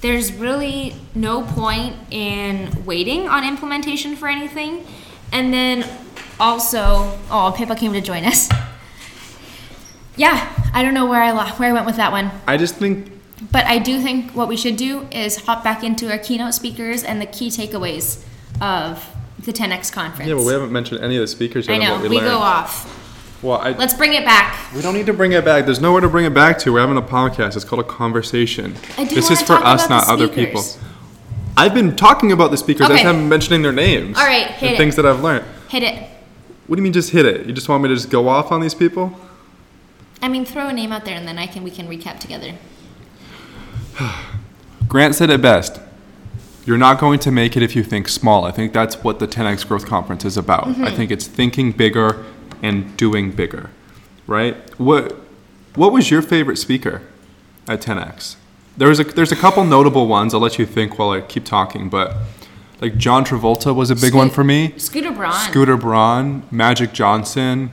[0.00, 4.84] there's really no point in waiting on implementation for anything.
[5.32, 5.88] And then
[6.40, 8.48] also, oh, Pippa came to join us.
[10.18, 12.76] Yeah, I don't know where I lo- where I went with that one, I just
[12.76, 13.12] think
[13.52, 17.04] but I do think what we should do is hop back into our keynote speakers
[17.04, 18.24] and the key takeaways
[18.62, 19.06] of
[19.46, 20.28] the 10x conference.
[20.28, 21.74] yeah, but we haven't mentioned any of the speakers yet.
[21.74, 22.92] I know we, we go off.
[23.42, 24.72] Well, I, Let's bring it back.
[24.74, 25.64] we don't need to bring it back.
[25.66, 26.72] There's nowhere to bring it back to.
[26.72, 27.54] We're having a podcast.
[27.54, 28.74] It's called a conversation.
[28.98, 30.62] I do this is for us, not other people.
[31.56, 32.82] I've been talking about the speakers.
[32.86, 33.06] I just Okay.
[33.06, 34.18] haven't mentioning their names.
[34.18, 34.76] All right, hit it.
[34.76, 35.44] things that I've learned.
[35.68, 36.08] Hit it.
[36.66, 37.46] What do you mean just hit it?
[37.46, 39.18] You just want me to just go off on these people?
[40.20, 42.52] I mean, throw a name out there and then I can we can recap together.
[44.88, 45.80] Grant said it best.
[46.66, 48.44] You're not going to make it if you think small.
[48.44, 50.64] I think that's what the 10x Growth Conference is about.
[50.64, 50.84] Mm-hmm.
[50.84, 52.24] I think it's thinking bigger
[52.60, 53.70] and doing bigger,
[54.26, 54.56] right?
[54.78, 55.16] What
[55.76, 57.02] What was your favorite speaker
[57.68, 58.36] at 10x?
[58.76, 60.34] There was a there's a couple notable ones.
[60.34, 62.16] I'll let you think while I keep talking, but
[62.80, 64.74] like John Travolta was a big one for me.
[64.76, 65.32] Scooter Braun.
[65.32, 67.70] Scooter Braun, Magic Johnson,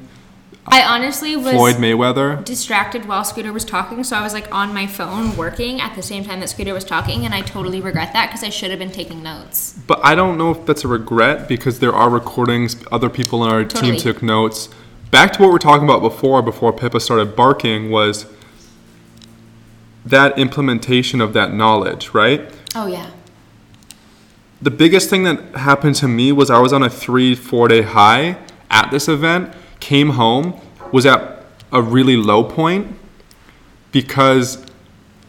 [0.65, 2.43] I honestly was Floyd Mayweather.
[2.45, 6.02] distracted while Scooter was talking, so I was like on my phone working at the
[6.02, 8.80] same time that Scooter was talking, and I totally regret that because I should have
[8.80, 9.78] been taking notes.
[9.88, 12.78] But I don't know if that's a regret because there are recordings.
[12.91, 13.91] Other people in our Totally.
[13.91, 14.69] team took notes.
[15.12, 18.26] Back to what we're talking about before, before Pippa started barking, was
[20.06, 22.49] that implementation of that knowledge, right?
[22.73, 23.12] Oh yeah.
[24.62, 27.82] The biggest thing that happened to me was I was on a three, four day
[27.82, 28.38] high
[28.71, 30.58] at this event, came home,
[30.93, 31.43] was at
[31.74, 32.96] a really low point
[33.91, 34.65] because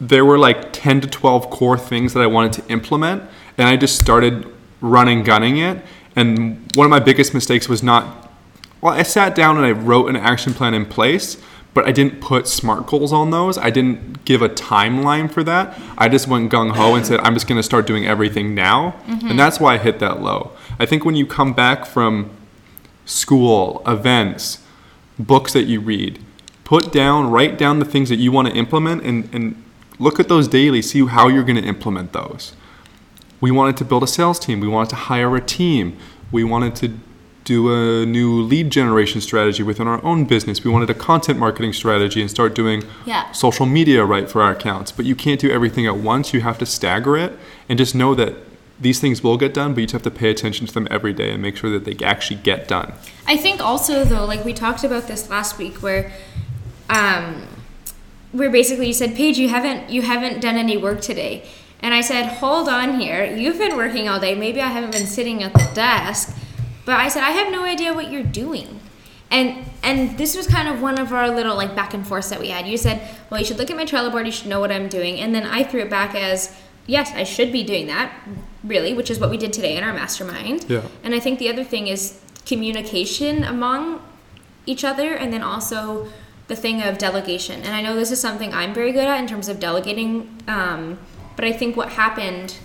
[0.01, 3.25] there were like 10 to 12 core things that I wanted to implement,
[3.59, 4.47] and I just started
[4.81, 5.85] running, gunning it.
[6.14, 8.33] And one of my biggest mistakes was not,
[8.81, 11.37] well, I sat down and I wrote an action plan in place,
[11.73, 13.59] but I didn't put SMART goals on those.
[13.59, 15.77] I didn't give a timeline for that.
[15.99, 18.95] I just went gung ho and said, I'm just going to start doing everything now.
[19.09, 19.31] Mm-hmm.
[19.31, 20.53] And that's why I hit that low.
[20.79, 22.31] I think when you come back from
[23.05, 24.59] school, events,
[25.19, 26.19] books that you read.
[26.64, 29.62] Put down, write down the things that you want to implement and, and
[29.99, 32.55] look at those daily, see how you're going to implement those.
[33.40, 35.99] We wanted to build a sales team, we wanted to hire a team,
[36.33, 36.99] we wanted to
[37.45, 37.71] do
[38.03, 40.64] a new lead generation strategy within our own business.
[40.64, 43.31] We wanted a content marketing strategy and start doing Yeah.
[43.33, 44.90] social media right for our accounts.
[44.90, 46.33] But you can't do everything at once.
[46.33, 47.38] You have to stagger it
[47.69, 48.35] and just know that
[48.80, 51.12] these things will get done, but you just have to pay attention to them every
[51.12, 52.92] day and make sure that they actually get done.
[53.26, 56.12] I think also though, like we talked about this last week, where,
[56.90, 57.46] um,
[58.32, 61.46] where basically you said, Paige, you haven't you haven't done any work today,
[61.80, 64.34] and I said, hold on here, you've been working all day.
[64.34, 66.37] Maybe I haven't been sitting at the desk,
[66.84, 68.80] but I said I have no idea what you're doing.
[69.30, 72.40] And and this was kind of one of our little like back and forths that
[72.40, 72.66] we had.
[72.66, 74.26] You said, "Well, you should look at my Trello board.
[74.26, 76.54] You should know what I'm doing." And then I threw it back as,
[76.87, 78.12] "Yes, I should be doing that,
[78.64, 80.66] really," which is what we did today in our mastermind.
[80.68, 80.83] Yeah.
[81.03, 84.00] And I think the other thing is communication among
[84.66, 86.09] each other, and then also
[86.48, 87.62] the thing of delegation.
[87.62, 90.42] And I know this is something I'm very good at in terms of delegating.
[90.48, 90.98] Um,
[91.37, 92.57] but I think what happened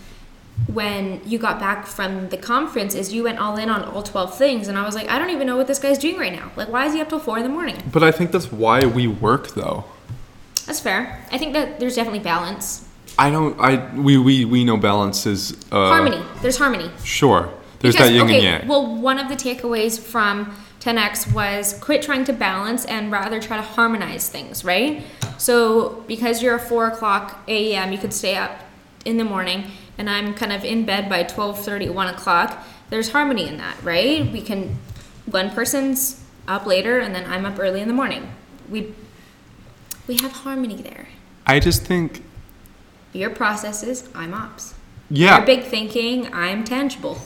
[0.68, 4.38] when you got back from the conference is you went all in on all 12
[4.38, 6.52] things and i was like i don't even know what this guy's doing right now
[6.58, 8.86] like why is he up till 4 in the morning But I think that's why
[8.86, 9.86] we work though.
[10.66, 12.86] that's fair i think that there's definitely balance
[13.20, 13.60] I don't.
[13.60, 16.22] I we we we know balance is uh, harmony.
[16.42, 16.90] There's harmony.
[17.04, 17.50] Sure,
[17.82, 18.68] there's Because- that yin okay, and yang.
[18.68, 23.58] well one of the takeaways from 10x was quit trying to balance and rather try
[23.58, 25.04] to harmonize things right?
[25.38, 28.52] So because you're a 4 o'clock am you could stay up
[29.04, 33.48] in the morning and i'm kind of in bed by 12.30 1 o'clock there's harmony
[33.50, 34.32] in that right?
[34.32, 34.78] We can
[35.26, 38.32] one person's up later and then i'm up early in the morning.
[38.70, 38.94] We
[40.08, 41.10] we have harmony there.
[41.46, 42.24] I just think,
[43.14, 44.74] your processes i'm ops
[45.10, 45.38] yeah.
[45.38, 47.18] your big thinking i'm tangible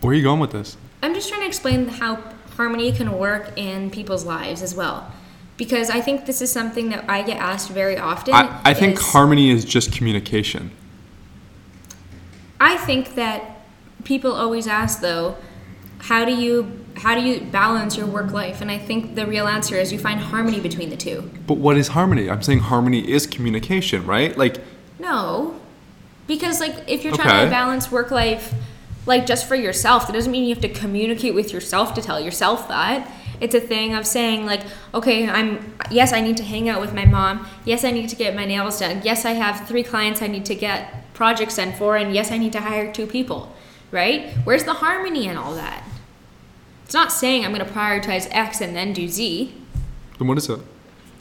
[0.00, 0.76] Where are you going with this?
[1.02, 2.22] I'm just trying to explain how
[2.56, 5.12] harmony can work in people's lives as well.
[5.56, 8.34] Because I think this is something that I get asked very often.
[8.34, 10.70] I, I think is- harmony is just communication.
[12.60, 13.64] I think that
[14.04, 15.36] people always ask though,
[15.98, 18.60] how do you how do you balance your work life?
[18.60, 21.30] And I think the real answer is you find harmony between the two.
[21.46, 22.30] But what is harmony?
[22.30, 24.36] I'm saying harmony is communication, right?
[24.38, 24.58] Like,
[25.04, 25.60] No.
[26.26, 27.44] Because like if you're trying Okay.
[27.44, 28.52] to balance work life
[29.06, 32.18] like just for yourself, that doesn't mean you have to communicate with yourself to tell
[32.18, 33.10] yourself that.
[33.40, 34.62] It's a thing of saying like,
[34.94, 37.46] okay, I'm yes, I need to hang out with my mom.
[37.66, 39.02] Yes, I need to get my nails done.
[39.04, 42.38] Yes, I have three clients I need to get projects done for and yes, I
[42.38, 43.54] need to hire two people.
[43.90, 44.32] Right?
[44.44, 45.84] Where's the harmony in all that?
[46.86, 49.52] It's not saying I'm going to prioritize X and then do Z.
[50.18, 50.58] then what is it?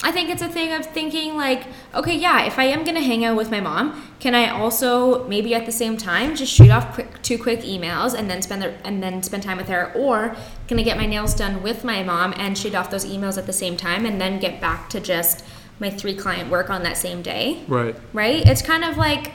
[0.03, 3.23] I think it's a thing of thinking like, okay, yeah, if I am gonna hang
[3.23, 6.93] out with my mom, can I also maybe at the same time just shoot off
[6.93, 10.35] quick, two quick emails and then spend the, and then spend time with her, or
[10.67, 13.45] can I get my nails done with my mom and shoot off those emails at
[13.45, 15.45] the same time and then get back to just
[15.79, 17.63] my three client work on that same day?
[17.69, 17.95] Right.
[18.11, 18.45] right?
[18.45, 19.31] It's kind of like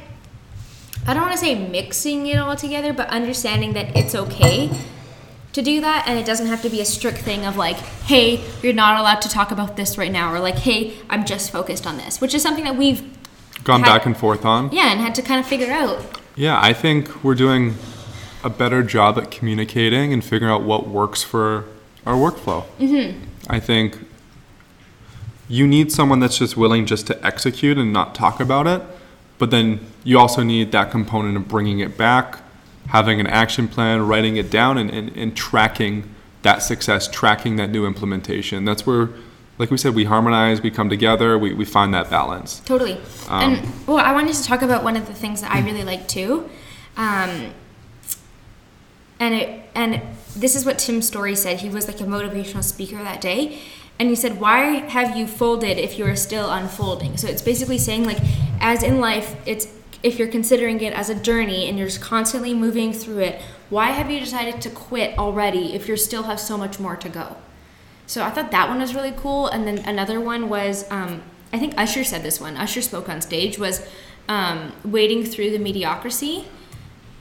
[1.07, 4.71] I don't want to say mixing it all together, but understanding that it's okay
[5.59, 8.45] to do that and it doesn't have to be a strict thing of like, hey,
[8.63, 11.87] you're not allowed to talk about this right now or like, hey, I'm just focused
[11.87, 13.03] on this, which is something that we've
[13.65, 14.71] Gone Had- back and forth on.
[14.73, 16.01] yeah, and had to kind of figure out.
[16.37, 17.75] Yeah, I think we're doing
[18.45, 21.65] a better job at communicating and figuring out what works for
[22.07, 22.65] our workflow.
[22.79, 23.19] Mm-hmm.
[23.51, 23.99] I think
[25.49, 28.81] you need someone that's just willing just to execute and not talk about it,
[29.39, 32.39] but then you also need that component of bringing it back,
[32.89, 37.71] having an action plan, writing it down, and, and, and tracking that success, tracking that
[37.71, 38.65] new implementation.
[38.65, 39.11] That's where,
[39.59, 42.61] like we said, we harmonize, we come together, we, we find that balance.
[42.61, 42.99] Totally.
[43.29, 45.85] Um, and well, I wanted to talk about one of the things that I really
[45.85, 46.49] like too.
[46.97, 47.53] Um,
[49.21, 50.01] and it and
[50.37, 51.61] this is what Tim Storey said.
[51.61, 53.61] He was like a motivational speaker that day,
[53.99, 57.79] and he said, "Why have you folded if you are still unfolding?" So it's basically
[57.79, 58.19] saying like,
[58.61, 59.67] as in life, it's
[60.03, 63.91] if you're considering it as a journey and you're just constantly moving through it, why
[63.91, 67.37] have you decided to quit already if you still have so much more to go?
[68.07, 69.49] So I thought that one was really cool.
[69.49, 72.57] And then another one was, um, I think Usher said this one.
[72.57, 73.87] Usher spoke on stage was
[74.29, 76.47] um, wading through the mediocrity.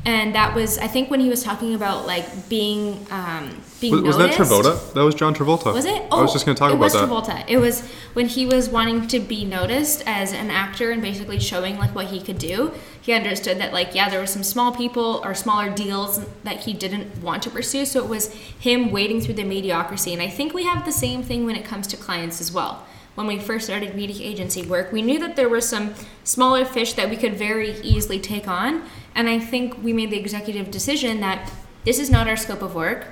[0.06, 4.04] And that was, I think, when he was talking about like being um, being Was,
[4.04, 4.32] was that.
[4.32, 4.94] Travolta?
[4.94, 5.74] That was John Travolta.
[5.74, 6.02] Was it?
[6.12, 7.04] Oh, I was just going to talk about that.
[7.04, 7.28] it was.
[7.28, 7.44] Travolta.
[7.50, 7.82] It was
[8.14, 12.08] when he was wanting to be noticed as an actor and basically showing like what
[12.08, 12.72] he could do.
[13.02, 16.74] He understood that like yeah, there were some small people or smaller deals that he
[16.74, 17.86] didn't want to pursue.
[17.86, 20.14] So it was him wading through the mediocrity.
[20.14, 22.86] And I think we have the same thing when it comes to clients as well.
[23.16, 26.94] When we first started media agency work, we knew that there were some smaller fish
[26.94, 28.84] that we could very easily take on.
[29.18, 31.52] And I think we made the executive decision that
[31.84, 33.08] this is not our scope of work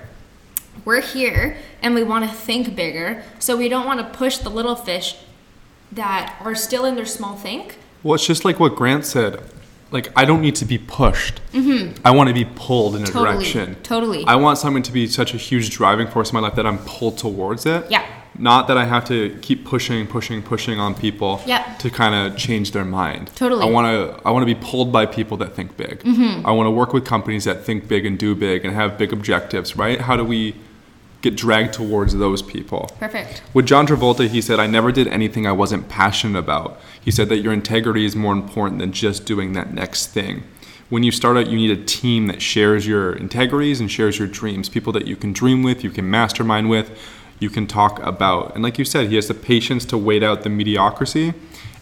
[0.83, 4.49] we're here and we want to think bigger so we don't want to push the
[4.49, 5.15] little fish
[5.91, 9.41] that are still in their small think Well, it's just like what Grant said.
[9.91, 11.39] Like, I don't need to be pushed.
[11.53, 12.01] Mm-hmm.
[12.05, 13.77] I want to be pulled in a Totally, direction.
[13.83, 14.25] totally.
[14.25, 16.79] I want something to be such a huge driving force in my life that I'm
[16.79, 17.89] pulled towards it.
[17.89, 18.05] Yeah.
[18.37, 21.63] Not that I have to keep pushing, pushing, pushing on people Yeah.
[21.79, 23.31] to kind of change their mind.
[23.35, 23.63] Totally.
[23.65, 24.27] I want to.
[24.27, 25.99] I want to be pulled by people that think big.
[25.99, 26.45] Mm-hmm.
[26.45, 29.13] I want to work with companies that think big and do big and have big
[29.13, 29.75] objectives.
[29.77, 30.01] Right?
[30.01, 30.55] How do we
[31.21, 32.91] get dragged towards those people?
[32.99, 36.79] perfect With John Travolta, he said, I never did anything I wasn't passionate about.
[37.01, 40.43] He said that your integrity is more important than just doing that next thing.
[40.89, 44.27] When you start out, you need a team that shares your integrities and shares your
[44.27, 44.69] dreams.
[44.69, 46.91] People that you can dream with, you can mastermind with,
[47.39, 48.53] you can talk about.
[48.53, 51.33] And like you said, he has the patience to wait out the mediocrity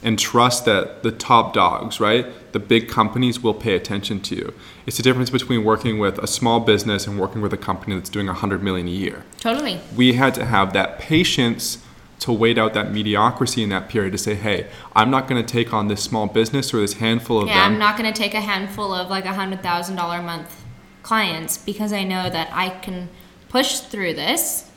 [0.02, 2.26] and trust that the top dogs, right?
[2.52, 4.54] The big companies will pay attention to you.
[4.86, 8.10] It's the difference between working with a small business and working with a company that's
[8.10, 11.78] doing 100 million a year totally we had to have that patience
[12.20, 15.52] to wait out that mediocrity in that period to say, hey, I'm not going to
[15.52, 17.74] take on this small business or this handful of yeah them.
[17.74, 20.64] i'm not going to take a handful of like a hundred thousand dollar a month
[21.02, 23.10] clients because i know that i can
[23.50, 24.70] push through this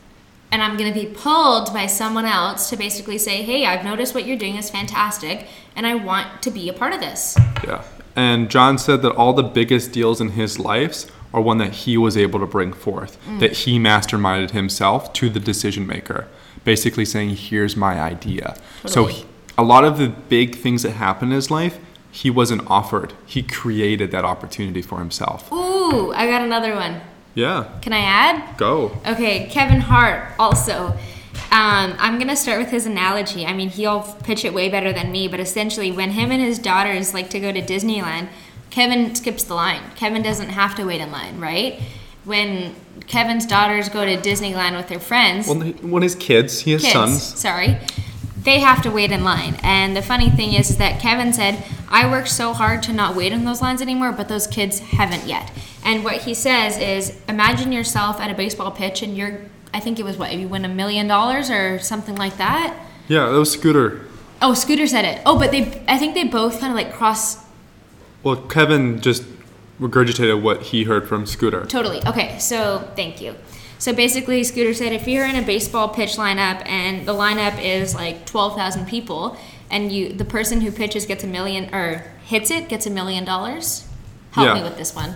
[0.52, 4.14] and i'm going to be pulled by someone else to basically say hey i've noticed
[4.14, 7.82] what you're doing is fantastic and i want to be a part of this yeah.
[8.18, 11.04] And John said that all the biggest deals in his life
[11.34, 13.40] are one that he was able to bring forth, Mm.
[13.40, 16.26] that he masterminded himself to the decision maker,
[16.64, 18.56] basically saying, here's my idea.
[18.86, 19.26] So he-
[19.58, 21.78] a lot of the big things that happen in his life,
[22.10, 23.12] he wasn't offered.
[23.26, 25.52] He created that opportunity for himself.
[25.52, 27.02] ooh i got another one
[27.36, 28.98] Yeah, can i add go.
[29.06, 30.94] Okay, Kevin Hart also.
[31.52, 33.44] Um, I'm gonna start with his analogy.
[33.44, 36.58] I mean, he'll pitch it way better than me, but essentially, when him and his
[36.58, 38.28] daughters like to go to Disneyland,
[38.70, 39.82] Kevin skips the line.
[39.96, 41.80] Kevin doesn't have to wait in line, right?
[42.24, 42.74] When
[43.06, 46.92] Kevin's daughters go to Disneyland with their friends, Well, when his kids, he has kids,
[46.92, 47.22] sons.
[47.22, 47.76] sorry,
[48.38, 49.58] they have to wait in line.
[49.62, 53.14] And the funny thing is, is that Kevin said, I worked so hard to not
[53.14, 55.50] wait in those lines anymore, but those kids haven't yet.
[55.86, 59.38] And what he says is, imagine yourself at a baseball pitch and you're,
[59.72, 62.76] I think it was what, you win a million dollars or something like that?
[63.06, 64.04] Yeah, that was Scooter.
[64.42, 65.22] Oh, Scooter said it.
[65.24, 67.44] Oh, but they, I think they both kind of like cross
[68.24, 69.22] Well, Kevin just
[69.80, 71.64] regurgitated what he heard from Scooter.
[71.66, 72.04] Totally.
[72.06, 73.36] Okay, so thank you.
[73.78, 77.94] So basically, Scooter said if you're in a baseball pitch lineup and the lineup is
[77.94, 79.36] like 12,000 people
[79.70, 83.24] and you the person who pitches gets a million or hits it gets a million
[83.24, 83.86] dollars,
[84.32, 84.54] help Yeah.
[84.54, 85.14] me with this one.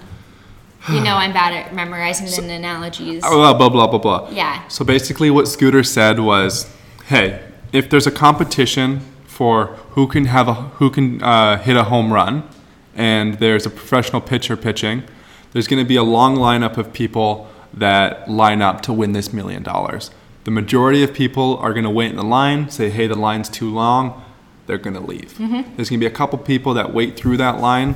[0.88, 3.22] You know I'm bad at memorizing the analogies.
[3.22, 4.30] Blah, blah, blah, blah, blah.
[4.30, 4.66] Yeah.
[4.68, 6.72] So basically, what Scooter said was,
[7.06, 11.84] hey, if there's a competition for who can have a who can uh, hit a
[11.84, 12.48] home run,
[12.94, 15.04] and there's a professional pitcher pitching,
[15.52, 19.32] there's going to be a long lineup of people that line up to win this
[19.32, 20.10] million dollars.
[20.44, 23.48] The majority of people are going to wait in the line, say, hey, the line's
[23.48, 24.24] too long,
[24.66, 25.36] they're going to leave.
[25.76, 27.94] There's going to be a couple people that wait through that line.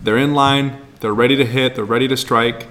[0.00, 2.66] They're in line, they're ready to hit, they're ready to strike,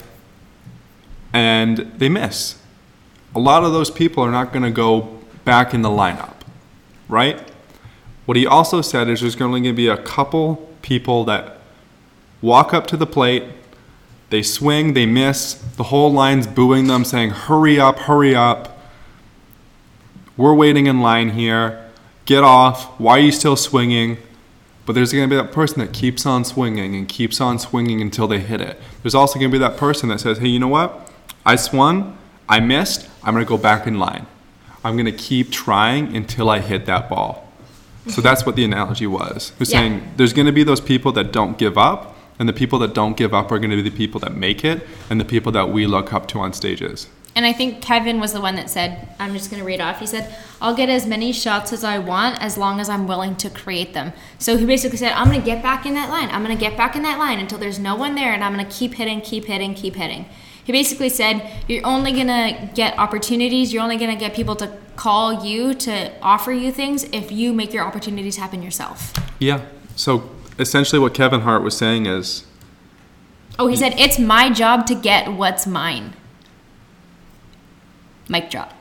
[1.34, 2.60] and they miss.
[3.36, 6.34] A lot of those people are not going to go back in the lineup,
[7.08, 7.42] right?
[8.26, 11.58] What he also said is there's only going to be a couple people that
[12.42, 13.44] walk up to the plate,
[14.30, 18.78] they swing, they miss, the whole line's booing them, saying, Hurry up, hurry up.
[20.36, 21.90] We're waiting in line here.
[22.26, 23.00] Get off.
[23.00, 24.18] Why are you still swinging?
[24.88, 28.02] But there's going to be that person that keeps on swinging and keeps on swinging
[28.02, 28.80] until they hit it.
[29.04, 31.12] There's also going to be that person that says, hey, you know what?
[31.46, 32.18] I swung,
[32.50, 34.26] I missed, I'm going to go back in line.
[34.84, 37.52] I'm going to keep trying until I hit that ball.
[38.08, 39.52] So that's what the analogy was.
[39.52, 39.80] It was Yeah.
[39.80, 42.94] saying there's going to be those people that don't give up, And the people that
[42.94, 45.52] don't give up are going to be the people that make it and the people
[45.54, 47.08] that we look up to on stages.
[47.38, 50.00] And I think Kevin was the one that said, I'm just going to read off.
[50.00, 53.36] He said, I'll get as many shots as I want as long as I'm willing
[53.36, 54.12] to create them.
[54.40, 56.30] So he basically said, I'm going to get back in that line.
[56.32, 58.56] I'm going to get back in that line until there's no one there and I'm
[58.56, 60.26] going to keep hitting, keep hitting, keep hitting.
[60.64, 64.56] He basically said, You're only going to get opportunities, you're only going to get people
[64.56, 69.14] to call you to offer you things if you make your opportunities happen yourself.
[69.38, 69.64] Yeah.
[69.96, 70.28] So
[70.58, 72.48] essentially, what Kevin Hart was saying is
[73.60, 76.14] Oh, he said, It's my job to get what's mine.
[78.30, 78.74] Mic drop.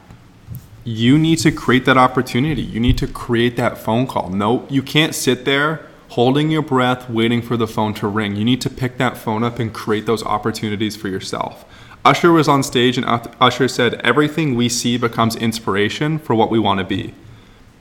[0.85, 2.63] you need to create that opportunity.
[2.63, 4.31] You need to create that phone call.
[4.31, 8.37] No, you can't sit there holding your breath, waiting for the phone to ring.
[8.37, 11.65] You need to pick that phone up and create those opportunities for yourself.
[12.05, 13.07] Usher was on stage and
[13.41, 17.13] Usher said, Everything we see becomes inspiration for what we want to be.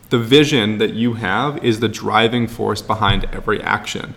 [0.09, 4.15] The vision that you have is the driving force behind every action.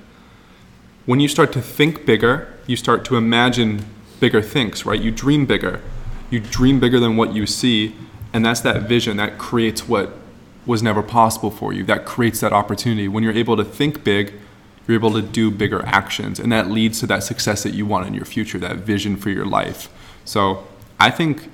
[1.05, 3.85] When you start to think bigger, you start to imagine
[4.19, 5.01] bigger things, right?
[5.01, 5.83] You dream bigger.
[6.31, 7.95] You dream bigger than what you see,
[8.33, 10.15] and that's that vision that creates what
[10.67, 11.85] was never possible for you.
[11.85, 13.09] That creates that opportunity.
[13.09, 14.35] When you're able to think big,
[14.87, 18.07] you're able to do bigger actions, and that leads to that success that you want
[18.07, 19.89] in your future, that vision for your life.
[20.25, 20.67] So
[21.01, 21.51] I think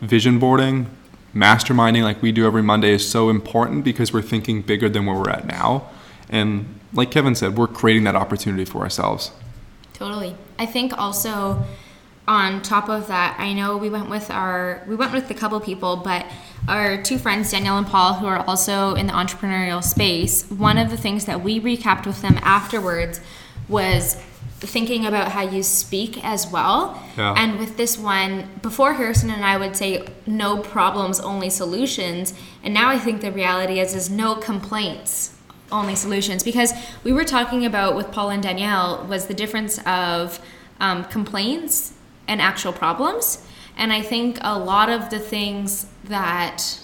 [0.00, 0.88] vision boarding,
[1.34, 5.16] masterminding like we do every Monday is so important because we're thinking bigger than where
[5.16, 5.90] we're at now.
[6.28, 9.32] And like Kevin said, we're creating that opportunity for ourselves.
[9.92, 10.36] Totally.
[10.58, 11.64] I think also
[12.26, 15.60] on top of that, I know we went with our we went with a couple
[15.60, 16.26] people, but
[16.66, 20.90] our two friends Danielle and Paul, who are also in the entrepreneurial space, one of
[20.90, 23.20] the things that we recapped with them afterwards
[23.68, 24.14] was
[24.60, 27.02] thinking about how you speak as well.
[27.18, 27.34] Yeah.
[27.36, 32.72] And with this one, before Harrison and I would say no problems, only solutions, and
[32.72, 35.36] now I think the reality is is no complaints,
[35.70, 36.42] only solutions.
[36.42, 36.72] Because
[37.02, 40.40] we were talking about with Paul and Danielle was the difference of
[40.80, 41.92] um, complaints
[42.26, 43.46] and actual problems.
[43.76, 46.80] And I think a lot of the things that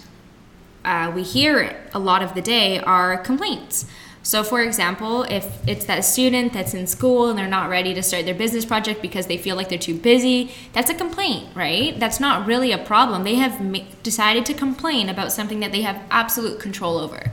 [0.85, 3.87] uh, we hear a lot of the day are complaints.
[4.23, 8.03] So, for example, if it's that student that's in school and they're not ready to
[8.03, 11.99] start their business project because they feel like they're too busy, that's a complaint, right?
[11.99, 13.25] That's not really a problem.
[13.25, 17.33] They have ma- decided to complain about something that they have absolute control over.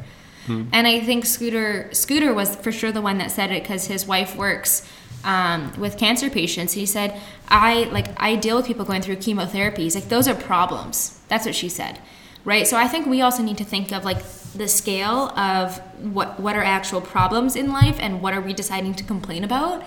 [0.72, 4.08] And I think Scooter Scooter was for sure the one that said it because his
[4.08, 4.88] wife works
[5.26, 6.72] um, with cancer patients.
[6.72, 9.84] He said, "I like I deal with people going through chemotherapy.
[9.84, 12.00] He's like those are problems." That's what she said,
[12.46, 12.68] right?
[12.68, 14.22] So I think we also need to think of like
[14.56, 18.96] the scale of what what are actual problems in life and what are we deciding
[18.96, 19.84] to complain about.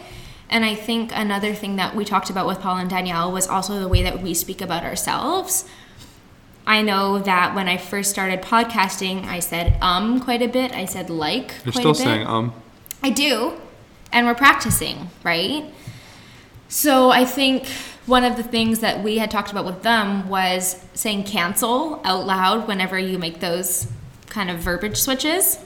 [0.48, 3.78] And I think another thing that we talked about with Paul and Danielle was also
[3.78, 5.64] the way that we speak about ourselves.
[6.66, 10.72] I know that when I first started podcasting, I said um quite a bit.
[10.72, 12.02] I said like You're quite still a bit.
[12.02, 12.52] saying um.
[13.02, 13.54] I do,
[14.12, 15.64] and we're practicing, right?
[16.70, 17.66] So I think
[18.06, 22.26] one of the things that we had talked about with them was saying cancel out
[22.26, 23.88] loud whenever you make those
[24.28, 25.58] kind of verbiage switches.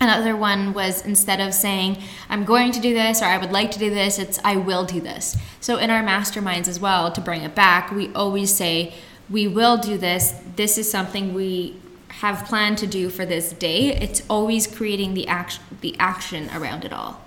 [0.00, 3.70] Another one was instead of saying, I'm going to do this or I would like
[3.70, 5.36] to do this, it's I will do this.
[5.60, 8.94] So in our masterminds as well, to bring it back, we always say,
[9.30, 10.34] we will do this.
[10.56, 11.76] This is something we
[12.08, 13.94] have planned to do for this day.
[13.94, 17.20] It's always creating the action, the action around it all.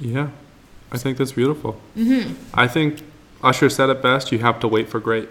[0.00, 0.30] Yeah,
[0.92, 1.80] I think that's beautiful.
[1.96, 2.34] Mm-hmm.
[2.52, 3.02] I think
[3.42, 4.32] Usher said it best.
[4.32, 5.28] You have to wait for great.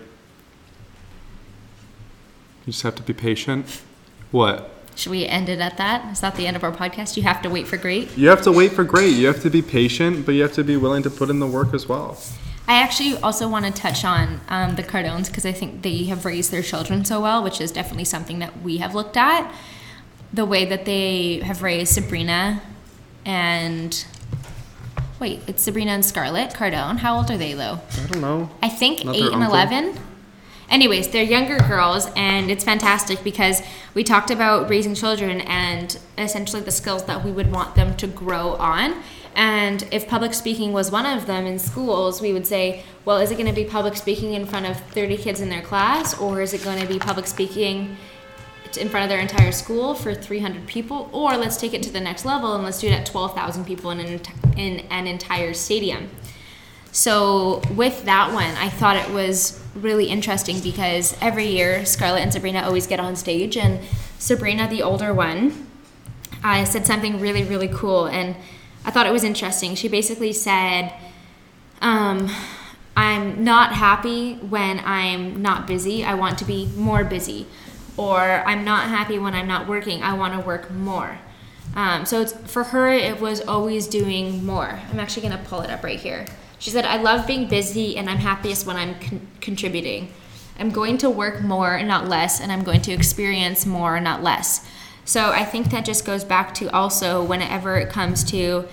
[2.65, 3.81] You just have to be patient.
[4.31, 4.69] What?
[4.95, 6.11] Should we end it at that?
[6.11, 7.17] Is that the end of our podcast?
[7.17, 8.15] You have to wait for great.
[8.17, 9.15] You have to wait for great.
[9.15, 11.47] You have to be patient, but you have to be willing to put in the
[11.47, 12.17] work as well.
[12.67, 16.25] I actually also want to touch on um, the Cardones because I think they have
[16.25, 19.53] raised their children so well, which is definitely something that we have looked at.
[20.31, 22.61] The way that they have raised Sabrina
[23.25, 24.05] and
[25.23, 26.97] wait, it's Sabrina and Scarlett Cardone.
[26.97, 27.79] How old are they though?
[28.03, 28.49] I don't know.
[28.61, 29.53] I think Not eight and uncle?
[29.53, 29.97] eleven.
[30.69, 33.61] Anyways, they're younger girls, and it's fantastic because
[33.93, 38.07] we talked about raising children and essentially the skills that we would want them to
[38.07, 39.01] grow on.
[39.33, 43.31] And if public speaking was one of them in schools, we would say, well, is
[43.31, 46.41] it going to be public speaking in front of 30 kids in their class, or
[46.41, 47.95] is it going to be public speaking
[48.77, 51.09] in front of their entire school for 300 people?
[51.11, 53.91] Or let's take it to the next level and let's do it at 12,000 people
[53.91, 54.21] in an,
[54.57, 56.09] in an entire stadium.
[56.93, 62.31] So with that one, I thought it was really interesting because every year Scarlett and
[62.31, 63.79] Sabrina always get on stage, and
[64.19, 65.67] Sabrina, the older one,
[66.43, 68.35] uh, said something really really cool, and
[68.85, 69.73] I thought it was interesting.
[69.73, 70.93] She basically said,
[71.81, 72.29] um,
[72.95, 76.03] "I'm not happy when I'm not busy.
[76.03, 77.47] I want to be more busy."
[77.95, 80.01] Or I'm not happy when I'm not working.
[80.01, 81.19] I want to work more.
[81.75, 84.79] Um, so for her, it was always doing more.
[84.91, 86.25] I'm actually going to pull it up right here.
[86.59, 90.13] She said, I love being busy and I'm happiest when I'm con- contributing.
[90.57, 94.03] I'm going to work more and not less, and I'm going to experience more and
[94.03, 94.67] not less.
[95.03, 98.65] So I think that just goes back to also whenever it comes to,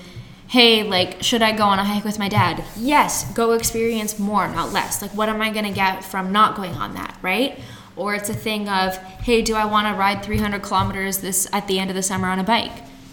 [0.49, 2.63] hey, like, should I go on a hike with my dad?
[2.77, 5.01] Yes, go experience more, not less.
[5.01, 7.59] Like, what am I going to get from not going on that, right?
[8.01, 11.69] Or it's a thing of, hey, do I want to ride 300 kilometers this at
[11.69, 12.73] the end of the summer on a bike?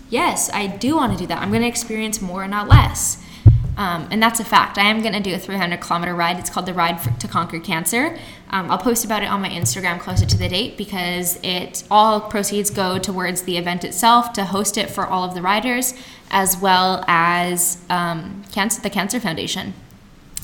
[0.09, 1.41] Yes, I do want to do that.
[1.41, 3.21] I'm going to experience more, not less.
[3.75, 4.77] Um, and that's a fact.
[4.77, 6.39] I am going to do a 300 kilometer ride.
[6.39, 8.17] It's called the Ride for, to Conquer Cancer.
[8.49, 12.21] Um, I'll post about it on my Instagram closer to the date because it all
[12.21, 15.93] proceeds go towards the event itself to host it for all of the riders,
[16.31, 19.73] as well as um, cancer, the Cancer Foundation.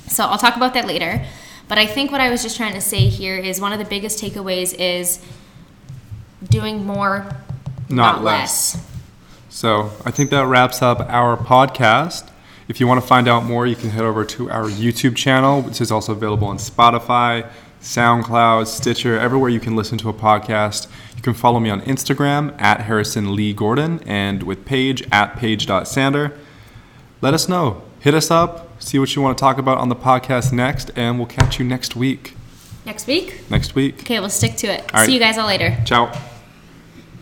[0.08, 1.26] So I'll talk about that later.
[1.68, 3.86] But I think what I was just trying to say here is one of the
[3.86, 5.20] biggest takeaways is
[6.50, 7.26] doing more,
[7.90, 8.76] Not not, less.
[8.76, 8.90] less.
[9.50, 12.30] So I think that wraps up our podcast.
[12.68, 15.62] If you want to find out more, you can head over to our YouTube channel,
[15.62, 17.48] which is also available on Spotify,
[17.82, 20.88] SoundCloud, Stitcher, everywhere you can listen to a podcast.
[21.16, 26.38] You can follow me on Instagram at Harrison Lee Gordon and with Paige at page.sander.
[27.22, 27.84] Let us know.
[28.00, 31.18] Hit us up, see what you want to talk about on the podcast next, and
[31.18, 32.36] we'll catch you next week.
[32.86, 33.50] Next week?
[33.50, 34.02] Next week.
[34.02, 34.82] Okay, we'll stick to it.
[34.94, 35.06] All right.
[35.06, 35.78] See you guys all later.
[35.86, 36.33] Ciao.